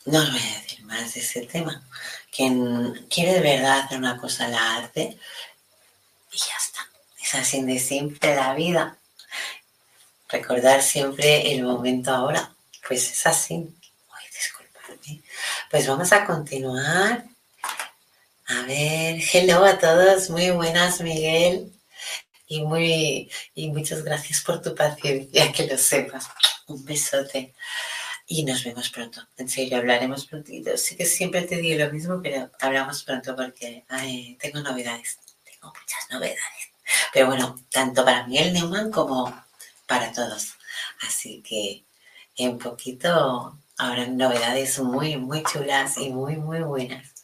[0.04, 1.82] no os voy a decir más de ese tema.
[2.34, 5.18] Quien quiere de verdad hacer una cosa la hace
[6.32, 6.88] y ya está.
[7.20, 8.96] Es así de simple la vida.
[10.28, 12.52] Recordar siempre el momento ahora.
[12.86, 13.54] Pues es así.
[14.10, 15.22] Ay, disculpadme.
[15.70, 17.24] Pues vamos a continuar.
[18.46, 20.30] A ver, hello a todos.
[20.30, 21.72] Muy buenas, Miguel
[22.48, 26.28] y, muy, y muchas gracias por tu paciencia, que lo sepas.
[26.66, 27.54] Un besote
[28.26, 29.26] y nos vemos pronto.
[29.36, 30.76] En serio, hablaremos prontito.
[30.76, 33.84] Sí que siempre te digo lo mismo, pero hablamos pronto porque
[34.40, 35.18] tengo novedades.
[35.44, 36.72] Tengo muchas novedades.
[37.12, 39.44] Pero bueno, tanto para Miguel Neumann como
[39.88, 40.54] para todos.
[41.00, 41.84] Así que
[42.36, 47.14] en poquito habrá novedades muy, muy chulas y muy, muy buenas.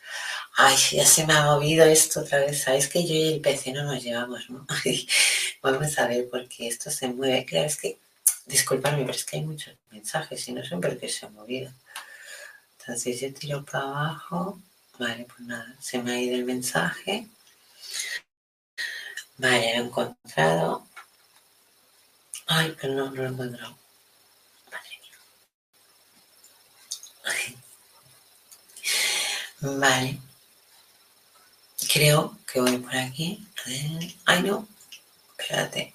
[0.56, 2.62] Ay, ya se me ha movido esto otra vez.
[2.62, 4.66] Sabes que yo y el PC no nos llevamos, ¿no?
[5.62, 7.44] Vamos a ver por qué esto se mueve.
[7.44, 7.98] Claro, es que,
[8.46, 11.72] disculpadme, pero es que hay muchos mensajes y no sé por qué se ha movido.
[12.78, 14.60] Entonces yo tiro para abajo.
[14.98, 17.26] Vale, pues nada, se me ha ido el mensaje.
[19.38, 20.86] Vale, lo he encontrado.
[22.46, 23.78] Ay, pero no, no lo he encontrado.
[24.70, 25.18] Madre mía.
[29.78, 30.20] Vale.
[31.92, 33.46] Creo que voy por aquí.
[34.26, 34.68] Ay, no.
[35.38, 35.94] Espérate.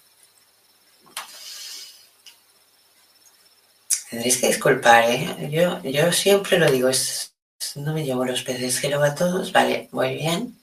[4.09, 5.49] Tendréis que disculpar, ¿eh?
[5.51, 6.89] Yo, yo siempre lo digo,
[7.75, 9.51] no me llevo los peces que lo a todos.
[9.51, 10.59] Vale, muy bien.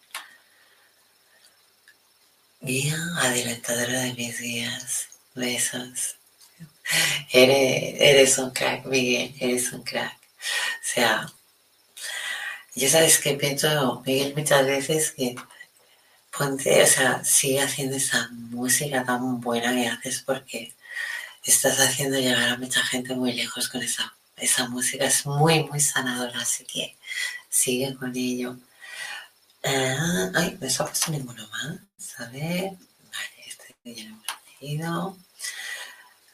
[2.61, 5.16] Guía adelantadora de mis días.
[5.37, 6.17] Besos.
[7.33, 10.15] Eres, eres un crack, Miguel, eres un crack.
[10.15, 11.33] O sea,
[12.75, 15.37] ya sabes que pienso, Miguel, muchas veces que
[16.37, 20.75] ponte, o sea, sigue haciendo esa música tan buena que haces porque
[21.45, 25.05] estás haciendo llegar a mucha gente muy lejos con esa, esa música.
[25.07, 26.97] Es muy, muy sanadora, así que
[27.49, 28.59] sigue con ello.
[29.65, 32.21] Ah, ay, no se ha puesto ninguno más.
[32.21, 32.73] A ver.
[33.13, 34.11] Vale, este ya lo
[34.61, 35.26] hemos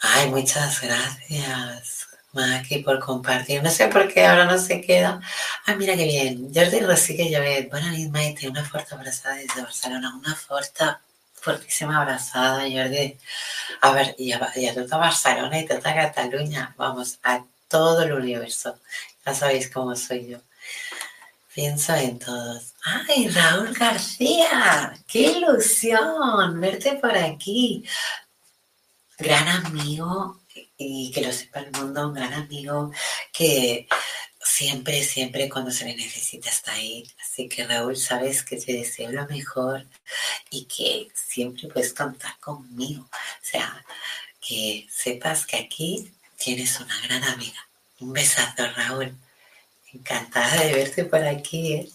[0.05, 2.09] Ay, muchas gracias.
[2.33, 3.63] Maki, por compartir.
[3.63, 5.21] No sé por qué ahora no se queda.
[5.65, 6.51] Ay, mira qué bien.
[6.53, 7.71] Jordi Rosique Llobet.
[7.71, 8.49] Buenas noches, Maite.
[8.49, 10.13] Una fuerte abrazada desde Barcelona.
[10.17, 10.85] Una fuerte,
[11.35, 13.17] fuertísima abrazada, Jordi.
[13.81, 16.75] A ver, y a, y a toda Barcelona y toda Cataluña.
[16.77, 18.79] Vamos, a todo el universo.
[19.25, 20.39] Ya sabéis cómo soy yo.
[21.55, 22.73] Pienso en todos.
[22.85, 24.95] ¡Ay, Raúl García!
[25.07, 27.85] ¡Qué ilusión verte por aquí!
[29.19, 30.43] Gran amigo,
[30.77, 32.93] y que lo sepa el mundo, un gran amigo
[33.33, 33.87] que
[34.43, 37.05] siempre, siempre cuando se le necesita está ahí.
[37.21, 39.87] Así que Raúl, sabes que te deseo lo mejor
[40.51, 43.05] y que siempre puedes contar conmigo.
[43.05, 43.85] O sea,
[44.41, 47.69] que sepas que aquí tienes una gran amiga.
[48.01, 49.17] Un besazo, Raúl.
[49.93, 51.75] Encantada de verte por aquí.
[51.75, 51.91] ¿eh?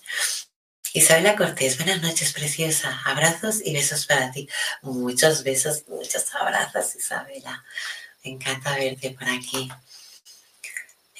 [0.98, 3.00] Isabela Cortés, buenas noches, preciosa.
[3.06, 4.50] Abrazos y besos para ti.
[4.82, 7.64] Muchos besos, muchos abrazos, Isabela.
[8.24, 9.70] Me encanta verte por aquí.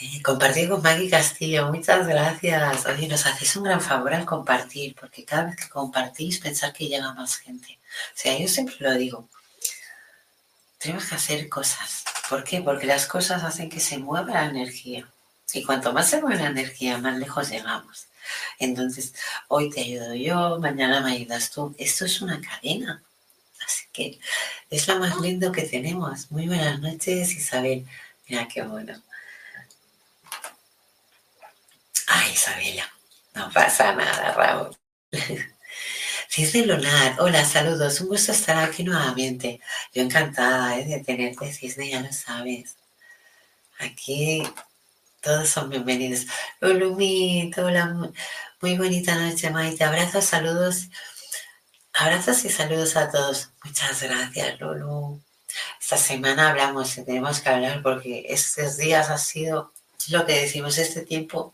[0.02, 2.88] Eh, compartir con Maggie Castillo, muchas gracias.
[2.88, 6.88] Oye, nos hacéis un gran favor al compartir, porque cada vez que compartís, pensar que
[6.88, 7.78] llega más gente.
[8.16, 9.30] O sea, yo siempre lo digo.
[10.80, 12.04] Tenemos que hacer cosas.
[12.28, 12.62] ¿Por qué?
[12.62, 15.08] Porque las cosas hacen que se mueva la energía.
[15.54, 18.08] Y cuanto más se mueve la energía, más lejos llegamos.
[18.60, 19.14] Entonces,
[19.48, 21.76] hoy te ayudo yo, mañana me ayudas tú.
[21.78, 23.04] Esto es una cadena.
[23.66, 24.20] Así que
[24.70, 26.32] es lo más lindo que tenemos.
[26.32, 27.86] Muy buenas noches, Isabel.
[28.28, 29.02] Mira qué bueno.
[32.08, 32.90] Ay, Isabela,
[33.36, 34.78] no pasa nada, Raúl.
[36.30, 39.60] Cisne Lunar, hola, saludos, un gusto estar aquí nuevamente.
[39.94, 40.86] Yo encantada ¿eh?
[40.86, 42.78] de tenerte, Cisne, ya lo sabes.
[43.80, 44.44] Aquí
[45.22, 46.26] todos son bienvenidos.
[46.62, 48.12] Lulumito, hola,
[48.62, 49.84] muy bonita noche, Maite.
[49.84, 50.90] Abrazos, saludos.
[51.94, 53.50] Abrazos y saludos a todos.
[53.64, 55.22] Muchas gracias, Lulu.
[55.82, 59.74] Esta semana hablamos y tenemos que hablar porque estos días ha sido
[60.10, 61.54] lo que decimos, este tiempo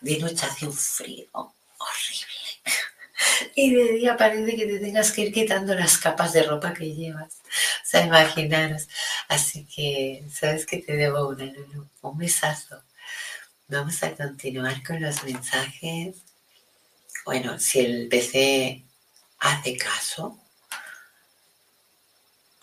[0.00, 2.26] de noche hace un frío horrible.
[3.54, 6.94] Y de día parece que te tengas que ir quitando las capas de ropa que
[6.94, 7.34] llevas.
[7.34, 8.88] O sea, imaginaros.
[9.28, 11.88] Así que, ¿sabes que te debo una, Lulu?
[12.00, 12.82] Un besazo.
[13.72, 16.16] Vamos a continuar con los mensajes.
[17.24, 18.84] Bueno, si el PC
[19.38, 20.38] hace caso,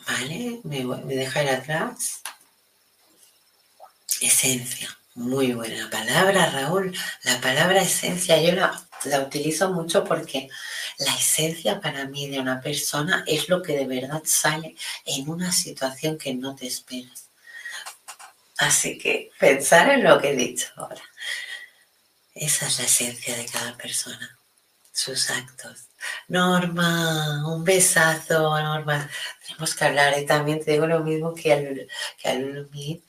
[0.05, 0.59] ¿vale?
[0.65, 2.21] Me, me deja ir atrás.
[4.21, 4.95] Esencia.
[5.15, 6.95] Muy buena palabra, Raúl.
[7.23, 10.47] La palabra esencia yo la, la, utilizo mucho porque
[10.99, 15.51] la esencia para mí de una persona es lo que de verdad sale en una
[15.51, 17.28] situación que no te esperas.
[18.59, 21.01] Así que pensar en lo que he dicho ahora.
[22.35, 24.37] Esa es la esencia de cada persona,
[24.91, 25.85] sus actos.
[26.27, 29.09] Norma, un besazo, Norma.
[29.47, 31.87] Tenemos que hablar y también te digo lo mismo que al,
[32.21, 33.01] que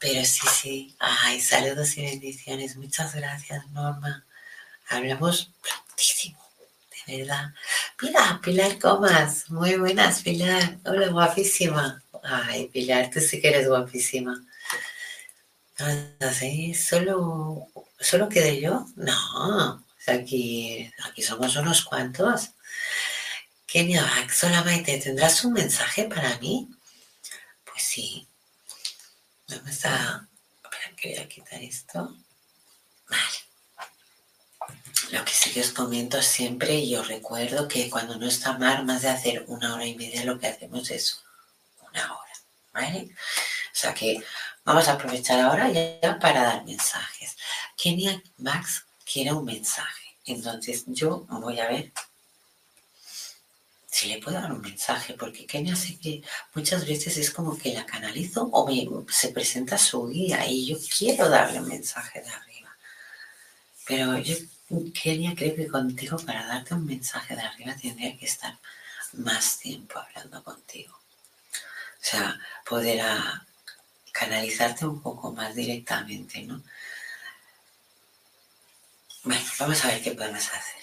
[0.00, 0.96] pero sí, sí.
[0.98, 2.76] Ay, saludos y bendiciones.
[2.76, 4.26] Muchas gracias, Norma.
[4.88, 6.44] Hablamos prontísimo,
[7.06, 7.54] de verdad.
[8.02, 9.48] Mira, Pilar Comas.
[9.48, 10.78] Muy buenas, Pilar.
[10.84, 12.02] Hola, guapísima.
[12.24, 14.44] Ay, Pilar, tú sí que eres guapísima.
[16.32, 16.74] ¿Sí?
[16.74, 17.68] ¿Solo,
[17.98, 18.86] ¿Solo quedé yo?
[18.96, 22.50] No, aquí, aquí somos unos cuantos.
[23.66, 24.06] Kenia
[24.42, 26.68] Hola Maite, ¿tendrás un mensaje para mí?
[27.64, 28.26] Pues sí.
[29.48, 30.26] Vamos a...
[30.64, 32.16] Espera, que voy a quitar esto.
[33.08, 33.22] Vale.
[35.10, 38.84] Lo que sí que os comento siempre, y os recuerdo que cuando no está mal,
[38.84, 41.22] más de hacer una hora y media, lo que hacemos es
[41.90, 42.32] una hora,
[42.72, 43.08] ¿vale?
[43.10, 44.22] O sea que
[44.68, 47.38] Vamos a aprovechar ahora ya para dar mensajes.
[47.74, 50.14] Kenia Max quiere un mensaje.
[50.26, 51.90] Entonces yo voy a ver
[53.86, 57.72] si le puedo dar un mensaje, porque Kenia sé que muchas veces es como que
[57.72, 62.76] la canalizo o se presenta su guía y yo quiero darle un mensaje de arriba.
[63.86, 64.36] Pero yo,
[64.92, 68.58] Kenia, creo que contigo para darte un mensaje de arriba tendría que estar
[69.14, 70.92] más tiempo hablando contigo.
[70.94, 73.47] O sea, poder a,
[74.18, 76.62] canalizarte un poco más directamente, ¿no?
[79.24, 80.78] Bueno, vamos a ver qué podemos hacer.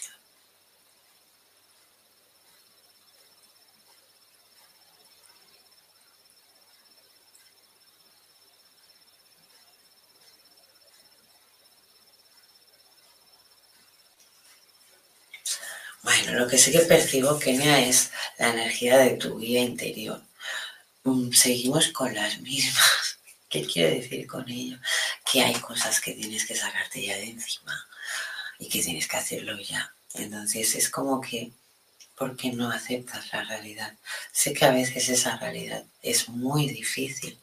[16.03, 20.21] Bueno, lo que sí que percibo, Kenia, es la energía de tu guía interior.
[21.03, 23.14] Mm, seguimos con las mismas.
[23.55, 24.77] ¿Qué quiero decir con ello?
[25.31, 27.87] Que hay cosas que tienes que sacarte ya de encima
[28.59, 29.93] y que tienes que hacerlo ya.
[30.13, 31.53] Entonces es como que,
[32.17, 33.93] ¿por qué no aceptas la realidad?
[34.33, 37.39] Sé que a veces esa realidad es muy difícil,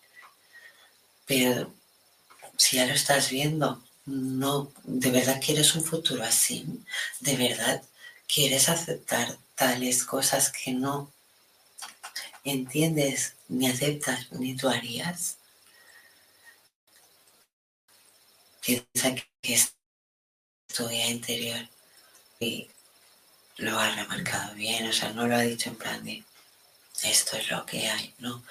[1.24, 1.72] pero
[2.58, 6.66] si ya lo estás viendo, no, ¿de verdad quieres un futuro así?
[7.20, 7.82] ¿De verdad
[8.26, 11.10] quieres aceptar tales cosas que no
[12.44, 15.38] entiendes, ni aceptas, ni tú harías?
[18.64, 19.74] Piensa que es
[20.74, 21.68] tu vida interior
[22.40, 22.68] y
[23.58, 26.24] lo ha remarcado bien, o sea, no lo ha dicho en plan de
[27.02, 28.42] esto es lo que hay, no.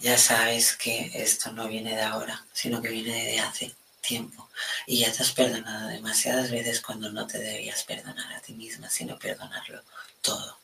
[0.00, 4.48] Ya sabes que esto no viene de ahora, sino que viene de hace tiempo.
[4.86, 8.90] Y ya te has perdonado demasiadas veces cuando no te debías perdonar a ti misma,
[8.90, 9.82] sino perdonarlo
[10.22, 10.58] todo.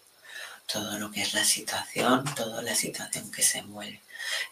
[0.66, 4.00] todo lo que es la situación, toda la situación que se mueve.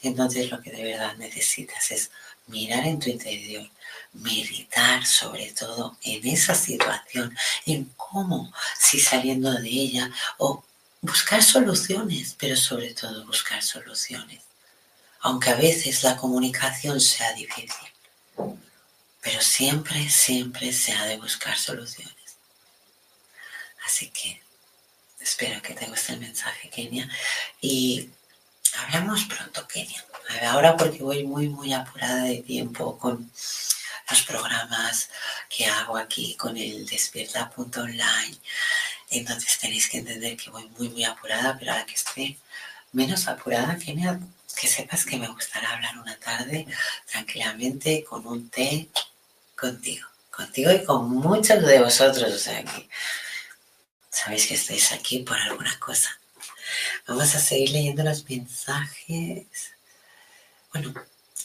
[0.03, 2.11] Entonces lo que de verdad necesitas es
[2.47, 3.68] mirar en tu interior,
[4.12, 7.36] meditar sobre todo en esa situación,
[7.66, 10.64] en cómo, si saliendo de ella, o
[11.00, 14.42] buscar soluciones, pero sobre todo buscar soluciones.
[15.20, 17.88] Aunque a veces la comunicación sea difícil,
[19.20, 22.14] pero siempre, siempre se ha de buscar soluciones.
[23.84, 24.40] Así que
[25.20, 27.09] espero que te guste el mensaje, Kenia.
[27.61, 28.11] Y
[28.76, 30.04] hablamos pronto, Kenia.
[30.46, 33.30] Ahora porque voy muy, muy apurada de tiempo con
[34.11, 35.11] los programas
[35.48, 38.38] que hago aquí con el despierta.online.
[39.11, 42.38] Entonces tenéis que entender que voy muy, muy apurada, pero ahora que estoy
[42.92, 44.18] menos apurada, Kenia,
[44.59, 46.66] que sepas que me gustará hablar una tarde
[47.11, 48.88] tranquilamente con un té
[49.56, 50.06] contigo.
[50.30, 52.32] Contigo y con muchos de vosotros.
[52.32, 52.88] O sea que
[54.11, 56.11] sabéis que estáis aquí por alguna cosa.
[57.06, 59.46] Vamos a seguir leyendo los mensajes.
[60.72, 60.94] Bueno,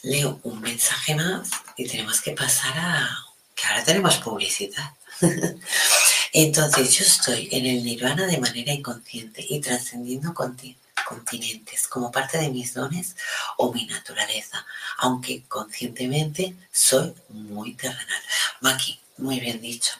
[0.03, 3.25] leo un mensaje más y tenemos que pasar a
[3.55, 4.91] que ahora tenemos publicidad.
[6.33, 12.49] Entonces yo estoy en el nirvana de manera inconsciente y trascendiendo continentes como parte de
[12.49, 13.15] mis dones
[13.57, 14.65] o mi naturaleza,
[14.97, 18.21] aunque conscientemente soy muy terrenal.
[18.61, 19.93] Maki, muy bien dicho.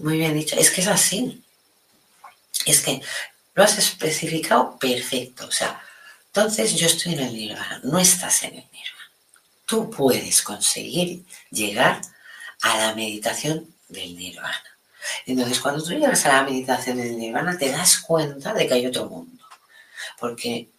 [0.00, 0.56] Muy bien dicho.
[0.56, 1.42] Es que es así.
[2.64, 3.02] Es que
[3.54, 5.46] lo has especificado perfecto.
[5.46, 5.82] O sea,
[6.26, 9.01] entonces yo estoy en el nirvana, no estás en el nirvana.
[9.66, 12.00] Tú puedes conseguir llegar
[12.62, 14.62] a la meditación del nirvana.
[15.26, 18.86] Entonces, cuando tú llegas a la meditación del nirvana, te das cuenta de que hay
[18.86, 19.44] otro mundo.
[20.18, 20.70] Porque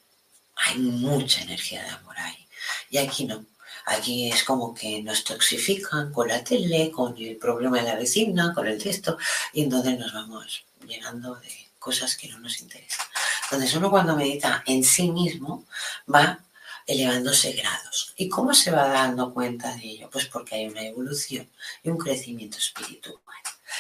[0.56, 2.48] hay mucha energía de amor ahí.
[2.90, 3.46] Y aquí no.
[3.86, 8.54] Aquí es como que nos toxifican con la tele, con el problema de la vecina,
[8.54, 9.18] con el texto,
[9.52, 13.06] y entonces nos vamos llenando de cosas que no nos interesan.
[13.44, 15.66] Entonces uno cuando medita en sí mismo
[16.14, 16.40] va
[16.88, 18.14] elevándose grados.
[18.18, 20.10] ¿Y cómo se va dando cuenta de ello?
[20.12, 21.50] Pues porque hay una evolución
[21.84, 23.20] y un crecimiento espiritual.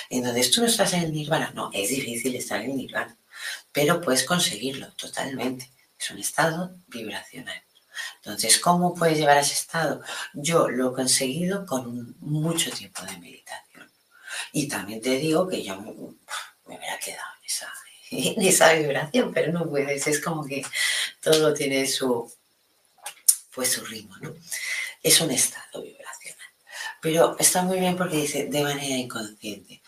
[0.10, 3.18] Entonces tú no estás en el nirvana, no, es difícil estar en el nirvana,
[3.72, 5.72] pero puedes conseguirlo totalmente.
[5.99, 7.62] Es un estado vibracional.
[8.18, 10.01] Entonces, ¿cómo puedes llevar a ese estado?
[10.34, 13.91] Yo lo he conseguido con mucho tiempo de meditación.
[14.51, 17.74] Y también te digo que yo me, me hubiera quedado en esa,
[18.12, 20.66] en esa vibración, pero no puedes, es como que
[21.22, 22.32] todo tiene su,
[23.54, 24.34] pues su ritmo, ¿no?
[25.01, 26.47] Es un estado vibracional.
[27.01, 29.82] Pero está muy bien porque dice de manera inconsciente.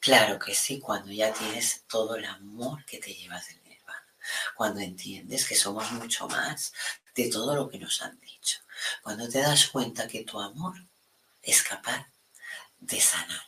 [0.00, 4.14] Claro que sí, cuando ya tienes todo el amor que te llevas del nirvana,
[4.56, 6.72] cuando entiendes que somos mucho más
[7.14, 8.58] de todo lo que nos han dicho,
[9.02, 10.74] cuando te das cuenta que tu amor
[11.42, 12.08] es capaz
[12.80, 13.46] de sanar,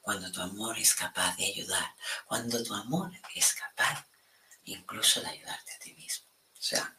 [0.00, 1.94] cuando tu amor es capaz de ayudar,
[2.26, 4.06] cuando tu amor es capaz
[4.64, 6.26] incluso de ayudarte a ti mismo.
[6.52, 6.96] O sea,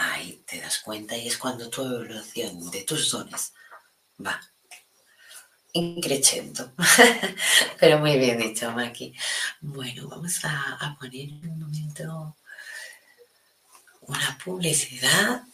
[0.00, 3.52] ahí te das cuenta y es cuando tu evolución de tus dones
[4.24, 4.40] va
[5.72, 6.72] increciendo.
[7.80, 9.14] Pero muy bien dicho, Maki.
[9.60, 12.36] Bueno, vamos a, poner un momento
[14.00, 15.44] una publicidad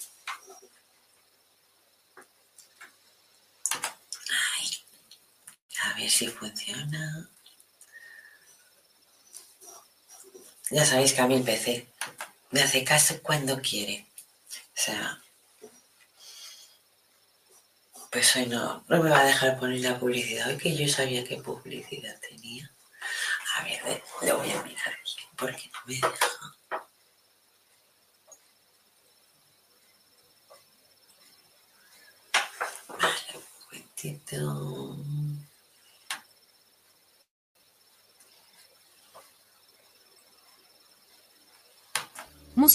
[5.84, 7.30] A ver si funciona.
[10.70, 11.86] Ya sabéis que a mí el PC
[12.51, 14.07] me hace caso cuando quiere.
[14.76, 15.22] O sea,
[18.10, 20.48] pues hoy no, no me va a dejar poner la publicidad.
[20.48, 22.70] Hoy que yo sabía qué publicidad tenía.
[23.56, 26.10] A ver, lo voy a mirar bien porque no me deja.
[32.88, 34.96] Vale, un momentito.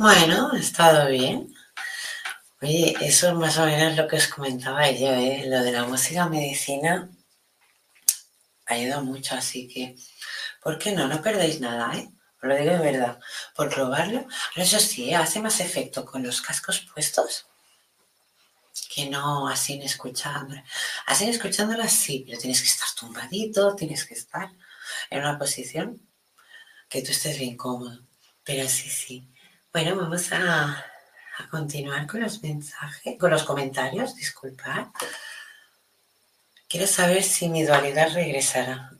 [0.00, 1.52] Bueno, ha estado bien.
[2.62, 5.44] Oye, eso es más o menos lo que os comentaba yo, ¿eh?
[5.46, 7.10] lo de la música medicina
[8.66, 9.96] ayuda mucho, así que,
[10.62, 11.06] ¿por qué no?
[11.08, 12.08] No perdéis nada, ¿eh?
[12.42, 13.20] Os lo digo de verdad,
[13.54, 14.26] por probarlo.
[14.54, 17.46] Pero eso sí, hace más efecto con los cascos puestos
[18.94, 20.54] que no así escuchando.
[21.06, 24.50] Así escuchándola sí, pero tienes que estar tumbadito, tienes que estar
[25.10, 26.00] en una posición
[26.88, 28.00] que tú estés bien cómodo.
[28.44, 29.28] Pero sí, sí.
[29.72, 30.84] Bueno, vamos a,
[31.48, 34.88] continuar con los mensajes, con los comentarios, disculpad.
[36.68, 38.90] Quiero saber si mi dualidad regresará.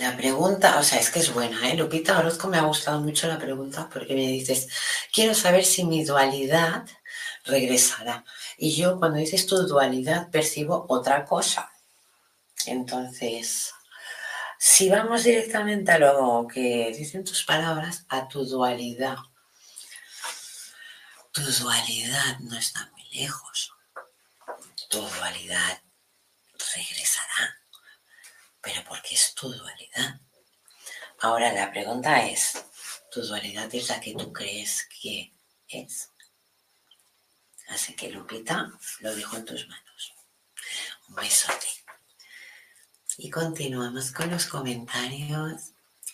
[0.00, 1.76] La pregunta, o sea, es que es buena, ¿eh?
[1.76, 4.68] Lupita Orozco me ha gustado mucho la pregunta porque me dices,
[5.12, 6.86] quiero saber si mi dualidad
[7.44, 8.24] regresará.
[8.56, 11.70] Y yo cuando dices tu dualidad percibo otra cosa.
[12.64, 13.74] Entonces,
[14.58, 19.16] si vamos directamente a lo que dicen tus palabras, a tu dualidad.
[21.32, 23.72] Tu dualidad no está muy lejos.
[24.90, 25.80] Tu dualidad
[26.74, 27.58] regresará
[28.68, 30.20] pero porque es tu dualidad.
[31.20, 32.64] Ahora la pregunta es,
[33.10, 35.32] ¿tu dualidad es la que tú crees que
[35.68, 36.10] es?
[37.68, 40.14] Así que Lupita, lo dejo en tus manos.
[41.08, 41.68] Un besote.
[43.20, 45.72] Y continuamos con los comentarios.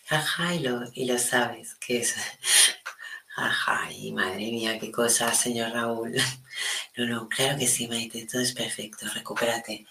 [0.08, 2.14] Ajá, y lo, y lo sabes, que es.
[3.36, 6.16] Ajá, y madre mía, qué cosa, señor Raúl.
[6.96, 9.84] No, no, claro que sí, Maite, todo es perfecto, recupérate.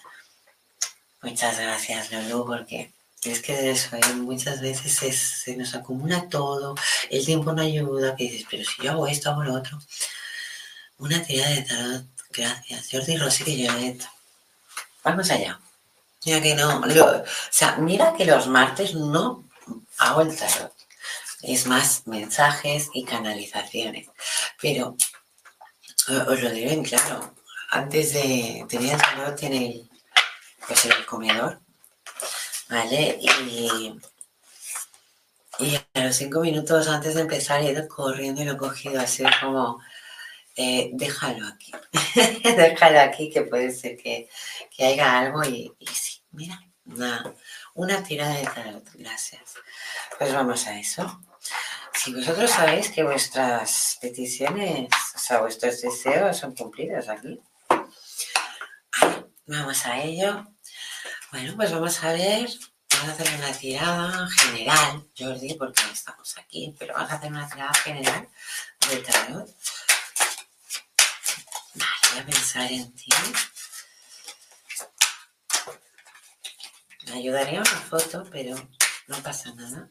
[1.21, 2.93] Muchas gracias, Lulu, porque
[3.23, 4.13] es que eso, ¿eh?
[4.15, 6.75] muchas veces se nos acumula todo,
[7.09, 9.79] el tiempo no ayuda, que dices, pero si yo hago esto, hago lo otro.
[10.97, 12.87] Una tirada de tarot, gracias.
[12.89, 14.05] Jordi Rossi que esto.
[15.03, 15.59] Vamos allá.
[16.25, 19.43] Mira que no, o sea, mira que los martes no
[19.97, 20.73] hago el tarot.
[21.41, 24.07] Es más mensajes y canalizaciones.
[24.61, 24.95] Pero
[26.27, 27.33] os lo diré en claro.
[27.71, 29.89] Antes de tener el tarot en el
[30.67, 31.59] pues en el comedor,
[32.69, 33.19] ¿vale?
[33.19, 33.99] Y,
[35.59, 39.01] y a los cinco minutos antes de empezar he ido corriendo y lo he cogido
[39.01, 39.79] así como,
[40.55, 41.71] eh, déjalo aquí,
[42.43, 44.29] déjalo aquí que puede ser que,
[44.79, 47.33] haya algo y, sí, mira, una,
[47.73, 49.55] una tirada de tarot, gracias.
[50.17, 51.21] Pues vamos a eso.
[51.93, 57.39] Si vosotros sabéis que vuestras peticiones, o sea, vuestros deseos son cumplidos aquí,
[59.47, 60.45] vamos a ello.
[61.31, 62.49] Bueno, pues vamos a ver.
[62.91, 67.49] Vamos a hacer una tirada general, Jordi, porque estamos aquí, pero vamos a hacer una
[67.49, 68.27] tirada general
[68.89, 69.49] de tarot.
[72.13, 73.09] Voy a pensar en ti.
[77.07, 78.55] Me ayudaría una foto, pero
[79.07, 79.89] no pasa nada.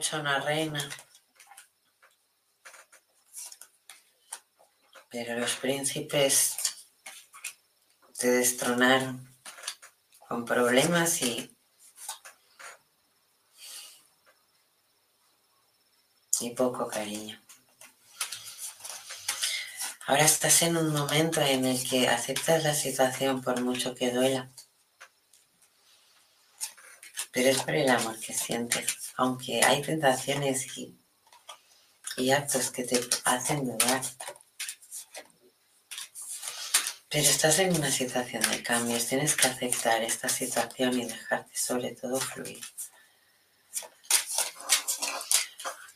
[0.00, 0.88] Mucho a una reina.
[5.10, 6.56] Pero los príncipes
[8.16, 9.36] te destronaron
[10.26, 11.54] con problemas y,
[16.40, 17.38] y poco cariño.
[20.06, 24.50] Ahora estás en un momento en el que aceptas la situación por mucho que duela,
[27.32, 30.96] pero es por el amor que sientes aunque hay tentaciones y,
[32.30, 34.00] actos que te hacen dudar.
[37.10, 41.94] Pero estás en una situación de cambios, tienes que aceptar esta situación y dejarte sobre
[41.94, 42.60] todo fluir.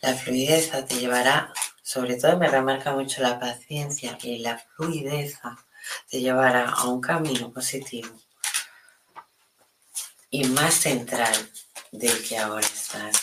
[0.03, 1.51] La fluidez te llevará,
[1.83, 5.39] sobre todo me remarca mucho la paciencia y la fluidez
[6.11, 8.15] te llevará a un camino positivo
[10.29, 11.35] y más central
[11.99, 13.17] del que ahora estás.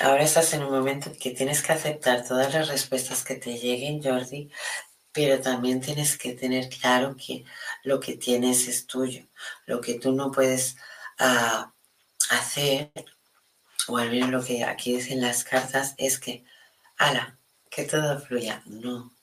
[0.00, 3.56] Ahora estás en un momento en que tienes que aceptar todas las respuestas que te
[3.58, 4.50] lleguen, Jordi,
[5.12, 7.44] pero también tienes que tener claro que
[7.84, 9.26] lo que tienes es tuyo.
[9.64, 10.76] Lo que tú no puedes
[11.18, 11.72] ah,
[12.28, 12.92] hacer,
[13.88, 16.44] o al menos lo que aquí dicen las cartas, es que,
[16.98, 17.38] ala,
[17.70, 18.62] que todo fluya.
[18.66, 19.16] No,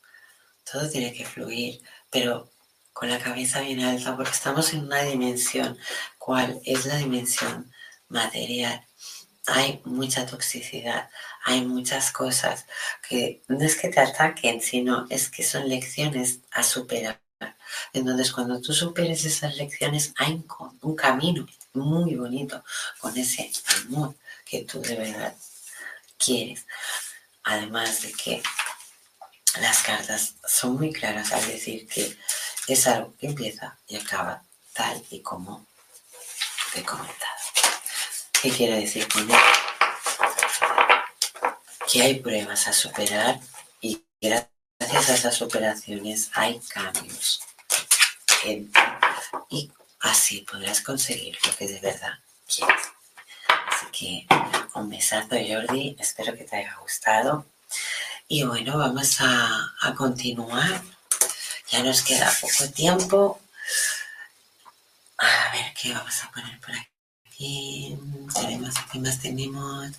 [0.70, 2.54] todo tiene que fluir, pero
[2.94, 5.78] con la cabeza bien alta, porque estamos en una dimensión.
[6.26, 7.70] ¿Cuál es la dimensión
[8.08, 8.88] material.
[9.46, 11.10] Hay mucha toxicidad,
[11.44, 12.66] hay muchas cosas
[13.10, 17.20] que no es que te ataquen, sino es que son lecciones a superar.
[17.92, 20.42] Entonces, cuando tú superes esas lecciones, hay
[20.82, 22.64] un camino muy bonito
[23.00, 23.52] con ese
[23.82, 24.16] amor
[24.46, 25.36] que tú de verdad
[26.18, 26.66] quieres.
[27.44, 28.42] Además de que
[29.60, 32.18] las cartas son muy claras al decir que
[32.70, 34.42] es algo que empieza y acaba
[34.74, 35.68] tal y como
[36.82, 37.32] comentado.
[38.42, 39.44] ¿Qué quiero decir con esto?
[41.92, 43.40] Que hay pruebas a superar
[43.80, 47.42] y gracias a esas superaciones hay cambios.
[49.50, 52.18] y así podrás conseguir lo que de verdad
[52.48, 52.82] quieres.
[53.48, 54.28] Así que
[54.74, 57.46] un besazo Jordi, espero que te haya gustado.
[58.28, 60.82] Y bueno, vamos a, a continuar.
[61.70, 63.40] Ya nos queda poco tiempo.
[65.54, 67.96] A ver qué vamos a poner por aquí.
[68.34, 69.92] Tenemos, aquí más tenemos?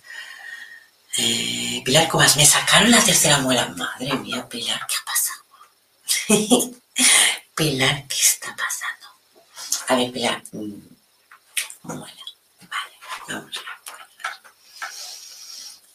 [1.17, 3.69] Eh, Pilar Comas, me sacaron la tercera muela.
[3.69, 5.45] Madre mía, Pilar, ¿qué ha pasado?
[7.55, 9.07] Pilar, ¿qué está pasando?
[9.87, 10.43] A ver, Pilar.
[10.51, 10.73] Mm,
[11.83, 12.23] muela.
[12.59, 12.95] Vale,
[13.29, 13.57] vamos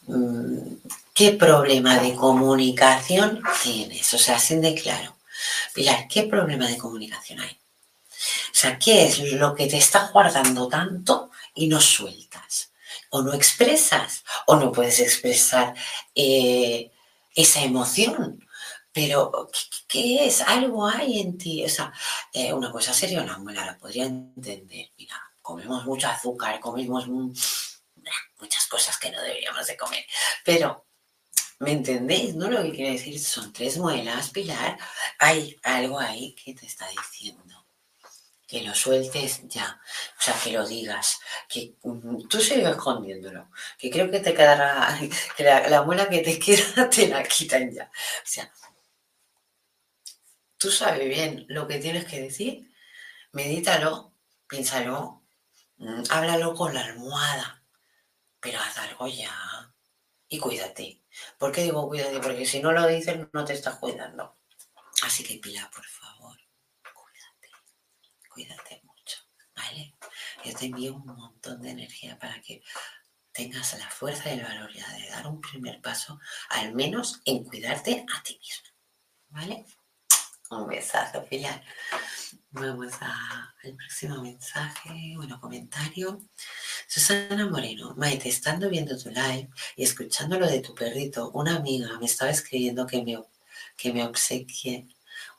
[0.06, 0.76] a mm,
[1.12, 4.14] ¿Qué problema de comunicación tienes?
[4.14, 5.18] O sea, sin de claro.
[5.74, 7.61] Pilar, ¿qué problema de comunicación hay?
[8.61, 12.74] Sea, ¿qué es lo que te está guardando tanto y no sueltas?
[13.08, 15.74] O no expresas, o no puedes expresar
[16.14, 16.92] eh,
[17.34, 18.46] esa emoción.
[18.92, 19.48] Pero,
[19.88, 20.42] ¿qué, es?
[20.42, 21.64] Algo hay en ti.
[21.64, 21.90] O sea,
[22.34, 24.90] eh, una cosa sería una muela, la podría entender.
[24.98, 30.04] Mira, comemos mucho azúcar, comemos muchas cosas que no deberíamos de comer.
[30.44, 30.84] Pero
[31.61, 32.34] ¿Me entendéis?
[32.34, 32.48] ¿No?
[32.50, 34.78] Lo que quiere decir son tres muelas, Pilar.
[35.18, 37.59] Hay algo ahí que te está diciendo.
[38.51, 39.80] Que lo sueltes ya.
[40.18, 41.20] O sea, que lo digas.
[41.48, 43.48] Que mm, tú sigues escondiéndolo.
[43.78, 44.98] Que creo que te quedará.
[45.36, 47.84] Que la, muela que te queda te la quitan ya.
[47.84, 48.53] O sea,
[50.59, 52.68] tú sabes bien lo que tienes que decir.
[53.32, 54.14] Medítalo,
[54.48, 55.22] piénsalo,
[55.78, 57.62] mm, háblalo con la almohada.
[58.40, 59.32] Pero haz algo ya.
[60.28, 61.03] Y cuídate.
[61.38, 62.18] ¿Por qué digo cuídate?
[62.18, 64.38] Porque si no lo dices, no te estás cuidando.
[65.03, 66.19] Así que Pilar, por favor.
[68.41, 69.18] Cuídate mucho,
[69.55, 69.95] ¿vale?
[70.43, 72.62] Yo te envío un montón de energía para que
[73.32, 76.18] tengas la fuerza y la valoridad de dar un primer paso,
[76.49, 78.70] al menos en cuidarte a ti misma,
[79.28, 79.66] ¿vale?
[80.49, 81.62] Un besazo, Pilar.
[82.53, 86.18] Vamos al próximo mensaje, bueno, comentario.
[86.88, 91.99] Susana Moreno, Maite, estando viendo tu live y escuchando lo de tu perrito, una amiga
[91.99, 93.22] me estaba escribiendo que me,
[93.76, 94.88] que me obsequie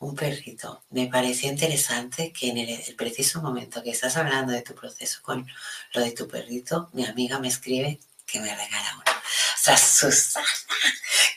[0.02, 0.84] un perrito.
[0.89, 5.47] Me pareció interesante que en el, preciso momento que estás hablando de tu proceso con
[5.93, 9.04] lo de tu perrito, mi amiga me escribe que me regala uno.
[9.06, 10.45] O sea, Susana,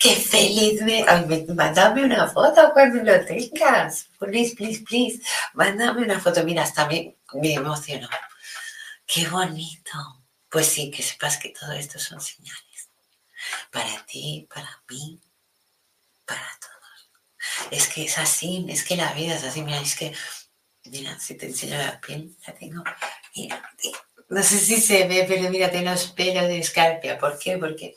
[0.01, 1.05] qué feliz me...
[1.55, 4.09] Mándame una foto cuando lo tengas.
[4.19, 5.21] Please, please, please.
[5.53, 6.43] Mándame una foto.
[6.43, 8.09] Mira, hasta me, me emocionó.
[9.07, 10.25] Qué bonito.
[10.49, 12.89] Pues sí, que sepas que todo esto son señales.
[13.71, 15.21] Para ti, para mí,
[16.25, 16.74] para todos.
[17.71, 19.63] Es que es así, es que la vida es así.
[19.63, 20.15] Mira, es que,
[20.85, 22.85] mira, si te enseño la piel, la tengo.
[23.37, 23.63] Mira,
[24.29, 27.19] no sé si se ve, pero mira, tengo los pelos de escarpia.
[27.19, 27.59] ¿Por qué?
[27.59, 27.95] Porque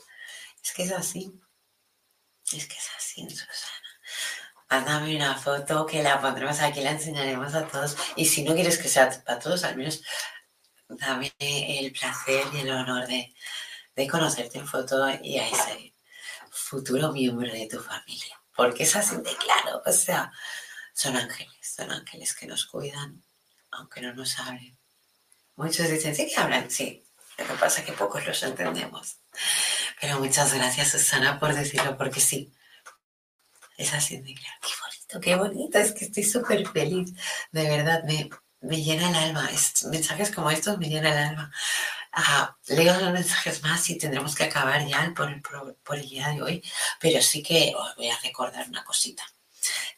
[0.64, 1.32] es que es así.
[2.52, 3.78] Es que es así, Susana.
[4.70, 7.96] Mándame una foto que la pondremos aquí, la enseñaremos a todos.
[8.16, 10.02] Y si no quieres que sea para todos, al menos
[10.90, 13.34] dame el placer y el honor de,
[14.10, 15.94] conocerte en foto y a ese
[16.50, 18.40] futuro miembro de tu familia.
[18.58, 20.32] Porque es así de claro, o sea,
[20.94, 23.24] son ángeles, son ángeles que nos cuidan,
[23.72, 24.76] aunque no nos hablen.
[25.56, 27.06] Muchos dicen, sí que hablan, sí,
[27.38, 29.18] lo que pasa es que pocos los entendemos.
[30.02, 32.52] Pero muchas gracias, Susana, por decirlo, porque sí,
[33.78, 34.58] es así de claro.
[34.62, 37.14] Qué bonito, qué bonito, es que estoy súper feliz,
[37.52, 38.28] de verdad, me,
[38.62, 39.50] me llena el alma.
[39.92, 41.52] mensajes como estos me llenan el alma.
[42.68, 45.30] Leo los mensajes más y tendremos que acabar ya por
[45.98, 46.64] el, día de hoy,
[47.00, 49.24] pero sí que os voy a recordar una cosita.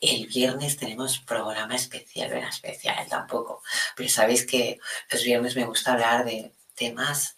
[0.02, 3.62] El viernes tenemos programa especial, bueno, especial tampoco,
[3.96, 4.80] pero sabéis que
[5.12, 7.36] los viernes me gusta hablar de temas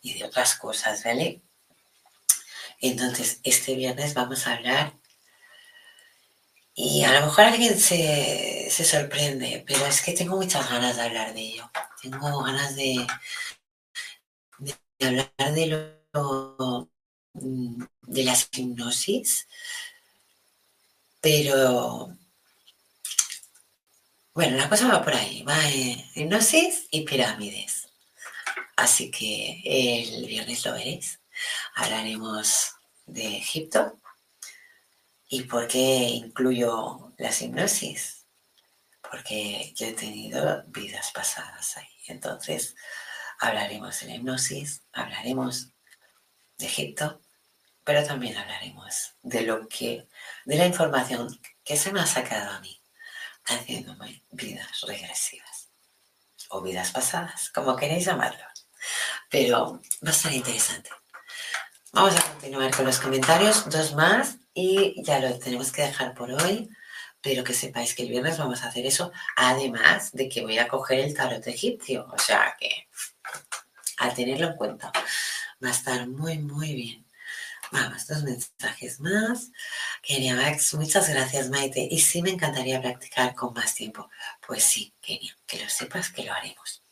[0.00, 1.42] y de otras cosas, ¿vale?
[2.80, 4.94] Entonces, este viernes vamos a hablar
[6.76, 11.32] y a lo mejor alguien se, sorprende, pero es que tengo muchas ganas de hablar
[11.32, 11.70] de ello.
[12.02, 13.06] Tengo ganas de,
[15.00, 16.88] hablar de lo
[18.02, 19.48] de las hipnosis,
[21.20, 22.16] pero
[24.34, 25.56] bueno, la cosa va por ahí, va
[26.14, 27.88] hipnosis y pirámides.
[28.76, 31.20] Así que el viernes lo veréis.
[31.74, 32.72] Hablaremos
[33.06, 34.00] de Egipto
[35.28, 38.26] y por qué incluyo las hipnosis.
[39.08, 41.88] Porque yo he tenido vidas pasadas ahí.
[42.08, 42.74] Entonces,
[43.40, 45.68] hablaremos de la hipnosis, hablaremos
[46.58, 47.20] de Egipto,
[47.84, 50.08] pero también hablaremos de lo que,
[50.44, 52.80] de la información que se me ha sacado a mí
[53.46, 55.70] haciéndome vidas regresivas
[56.48, 58.44] o vidas pasadas, como queréis llamarlo.
[59.30, 60.90] Pero va a estar interesante.
[61.92, 66.30] Vamos a continuar con los comentarios, dos más y ya lo tenemos que dejar por
[66.30, 66.68] hoy.
[67.20, 70.68] Pero que sepáis que el viernes vamos a hacer eso, además de que voy a
[70.68, 72.06] coger el tarot egipcio.
[72.12, 72.88] O sea que
[73.98, 74.92] a tenerlo en cuenta.
[75.62, 77.06] Va a estar muy, muy bien.
[77.72, 79.50] Vamos, dos mensajes más.
[80.02, 81.88] Kenia Max, muchas gracias Maite.
[81.90, 84.08] Y sí me encantaría practicar con más tiempo.
[84.46, 86.82] Pues sí, Kenia, que lo sepas que lo haremos.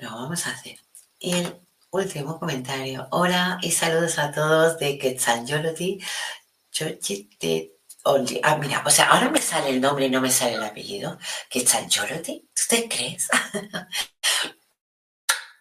[0.00, 0.78] Lo vamos a hacer.
[1.18, 1.60] Y el
[1.90, 3.06] último comentario.
[3.12, 6.02] Hola y saludos a todos de Quetzalolotl.
[8.42, 11.18] Ah, mira, o sea, ahora me sale el nombre y no me sale el apellido.
[11.48, 12.42] Quetzalolotl.
[12.54, 13.28] ¿Usted crees?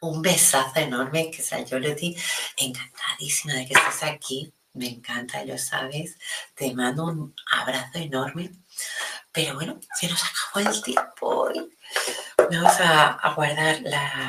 [0.03, 2.15] un besazo enorme, que sea, le di
[2.57, 4.53] encantadísima de que estés aquí.
[4.73, 6.17] Me encanta, lo sabes.
[6.55, 8.51] Te mando un abrazo enorme.
[9.31, 11.77] Pero bueno, se nos acabó el tiempo hoy.
[12.37, 13.75] Vamos a, guardar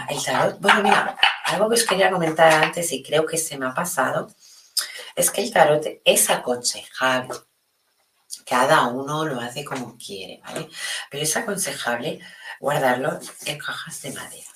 [0.08, 0.60] el tarot.
[0.60, 1.16] Bueno, mira,
[1.46, 4.28] algo que os quería comentar antes y creo que se me ha pasado
[5.16, 7.34] es que el tarot es aconsejable.
[8.46, 10.68] Cada uno lo hace como quiere, ¿vale?
[11.10, 12.20] Pero es aconsejable
[12.60, 14.53] guardarlo en cajas de madera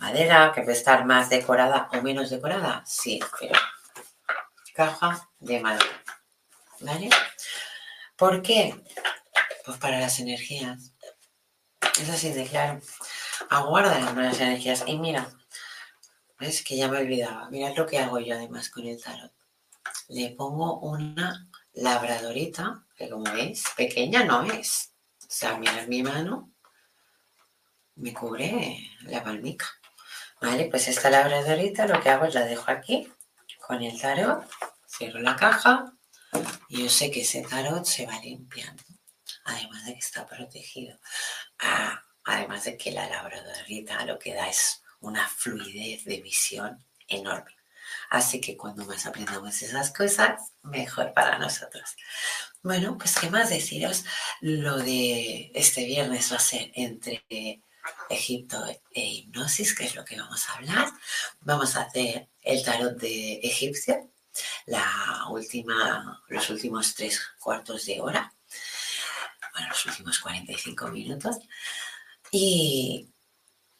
[0.00, 3.54] madera que puede estar más decorada o menos decorada, sí, pero
[4.74, 6.04] caja de madera,
[6.80, 7.10] ¿vale?
[8.16, 8.82] ¿Por qué?
[9.64, 10.92] Pues para las energías.
[12.00, 12.80] Es así de claro.
[13.50, 14.84] Aguarda las buenas energías.
[14.86, 15.30] Y mira,
[16.38, 17.50] es que ya me olvidaba.
[17.50, 19.32] Mirad lo que hago yo además con el tarot.
[20.08, 24.92] Le pongo una labradorita, que como veis, pequeña no es.
[25.22, 26.52] O sea, mirad mi mano,
[27.96, 29.66] me cubre la palmica.
[30.40, 33.12] Vale, pues esta labradorita lo que hago es la dejo aquí
[33.66, 34.48] con el tarot,
[34.88, 35.92] cierro la caja
[36.68, 38.82] y yo sé que ese tarot se va limpiando,
[39.44, 40.98] además de que está protegido.
[41.58, 47.54] Ah, además de que la labradorita lo que da es una fluidez de visión enorme.
[48.08, 51.96] Así que cuando más aprendamos esas cosas, mejor para nosotros.
[52.62, 54.04] Bueno, pues qué más deciros.
[54.40, 57.62] Lo de este viernes va a ser entre
[58.08, 60.88] Egipto e hipnosis, que es lo que vamos a hablar.
[61.40, 64.10] Vamos a hacer el tarot de egipcio,
[64.66, 68.32] la última, los últimos tres cuartos de hora,
[69.52, 71.36] bueno, los últimos 45 minutos.
[72.30, 73.08] Y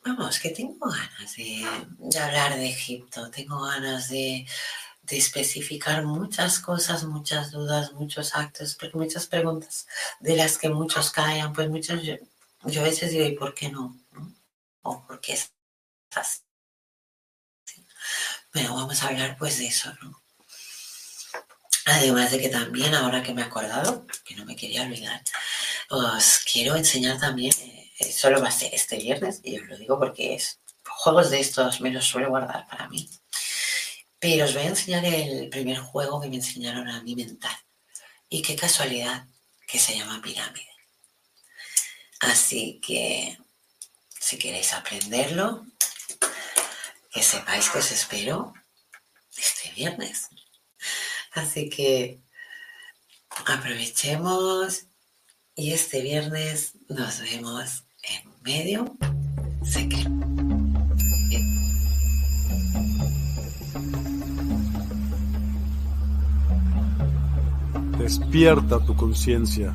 [0.05, 4.47] vamos, que tengo ganas de, hablar de Egipto, tengo ganas de,
[5.09, 9.89] especificar muchas cosas, muchas dudas, muchos actos, muchas preguntas
[10.21, 12.01] de las que muchos caen, pues muchos
[12.65, 13.97] yo, a veces digo, ¿y por qué no?
[14.83, 15.53] o porque es
[16.15, 16.41] así.
[18.53, 20.23] Bueno, vamos a hablar pues de eso, ¿no?
[21.87, 25.23] Además de que también, ahora que me he acordado, que no me quería olvidar,
[25.89, 27.53] os quiero enseñar también,
[27.99, 31.41] eh, solo va a ser este viernes, y os lo digo porque es, juegos de
[31.41, 33.09] estos me los suelo guardar para mí.
[34.19, 37.57] Pero os voy a enseñar el primer juego que me enseñaron a mí mental.
[38.29, 39.27] Y qué casualidad
[39.67, 40.70] que se llama pirámide.
[42.21, 43.39] Así que
[44.21, 45.67] si queréis aprenderlo,
[47.13, 48.53] que sepáis que os espero
[49.37, 50.29] este viernes.
[51.33, 52.21] Así que
[53.47, 54.85] aprovechemos
[55.55, 58.97] y este viernes nos vemos en medio
[59.65, 60.11] secreto.
[67.99, 69.75] Despierta tu conciencia.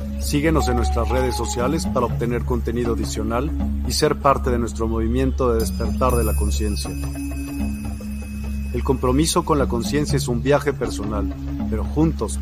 [0.21, 3.51] Síguenos en nuestras redes sociales para obtener contenido adicional
[3.87, 6.91] y ser parte de nuestro movimiento de despertar de la conciencia.
[8.73, 11.33] El compromiso con la conciencia es un viaje personal,
[11.69, 12.39] pero juntos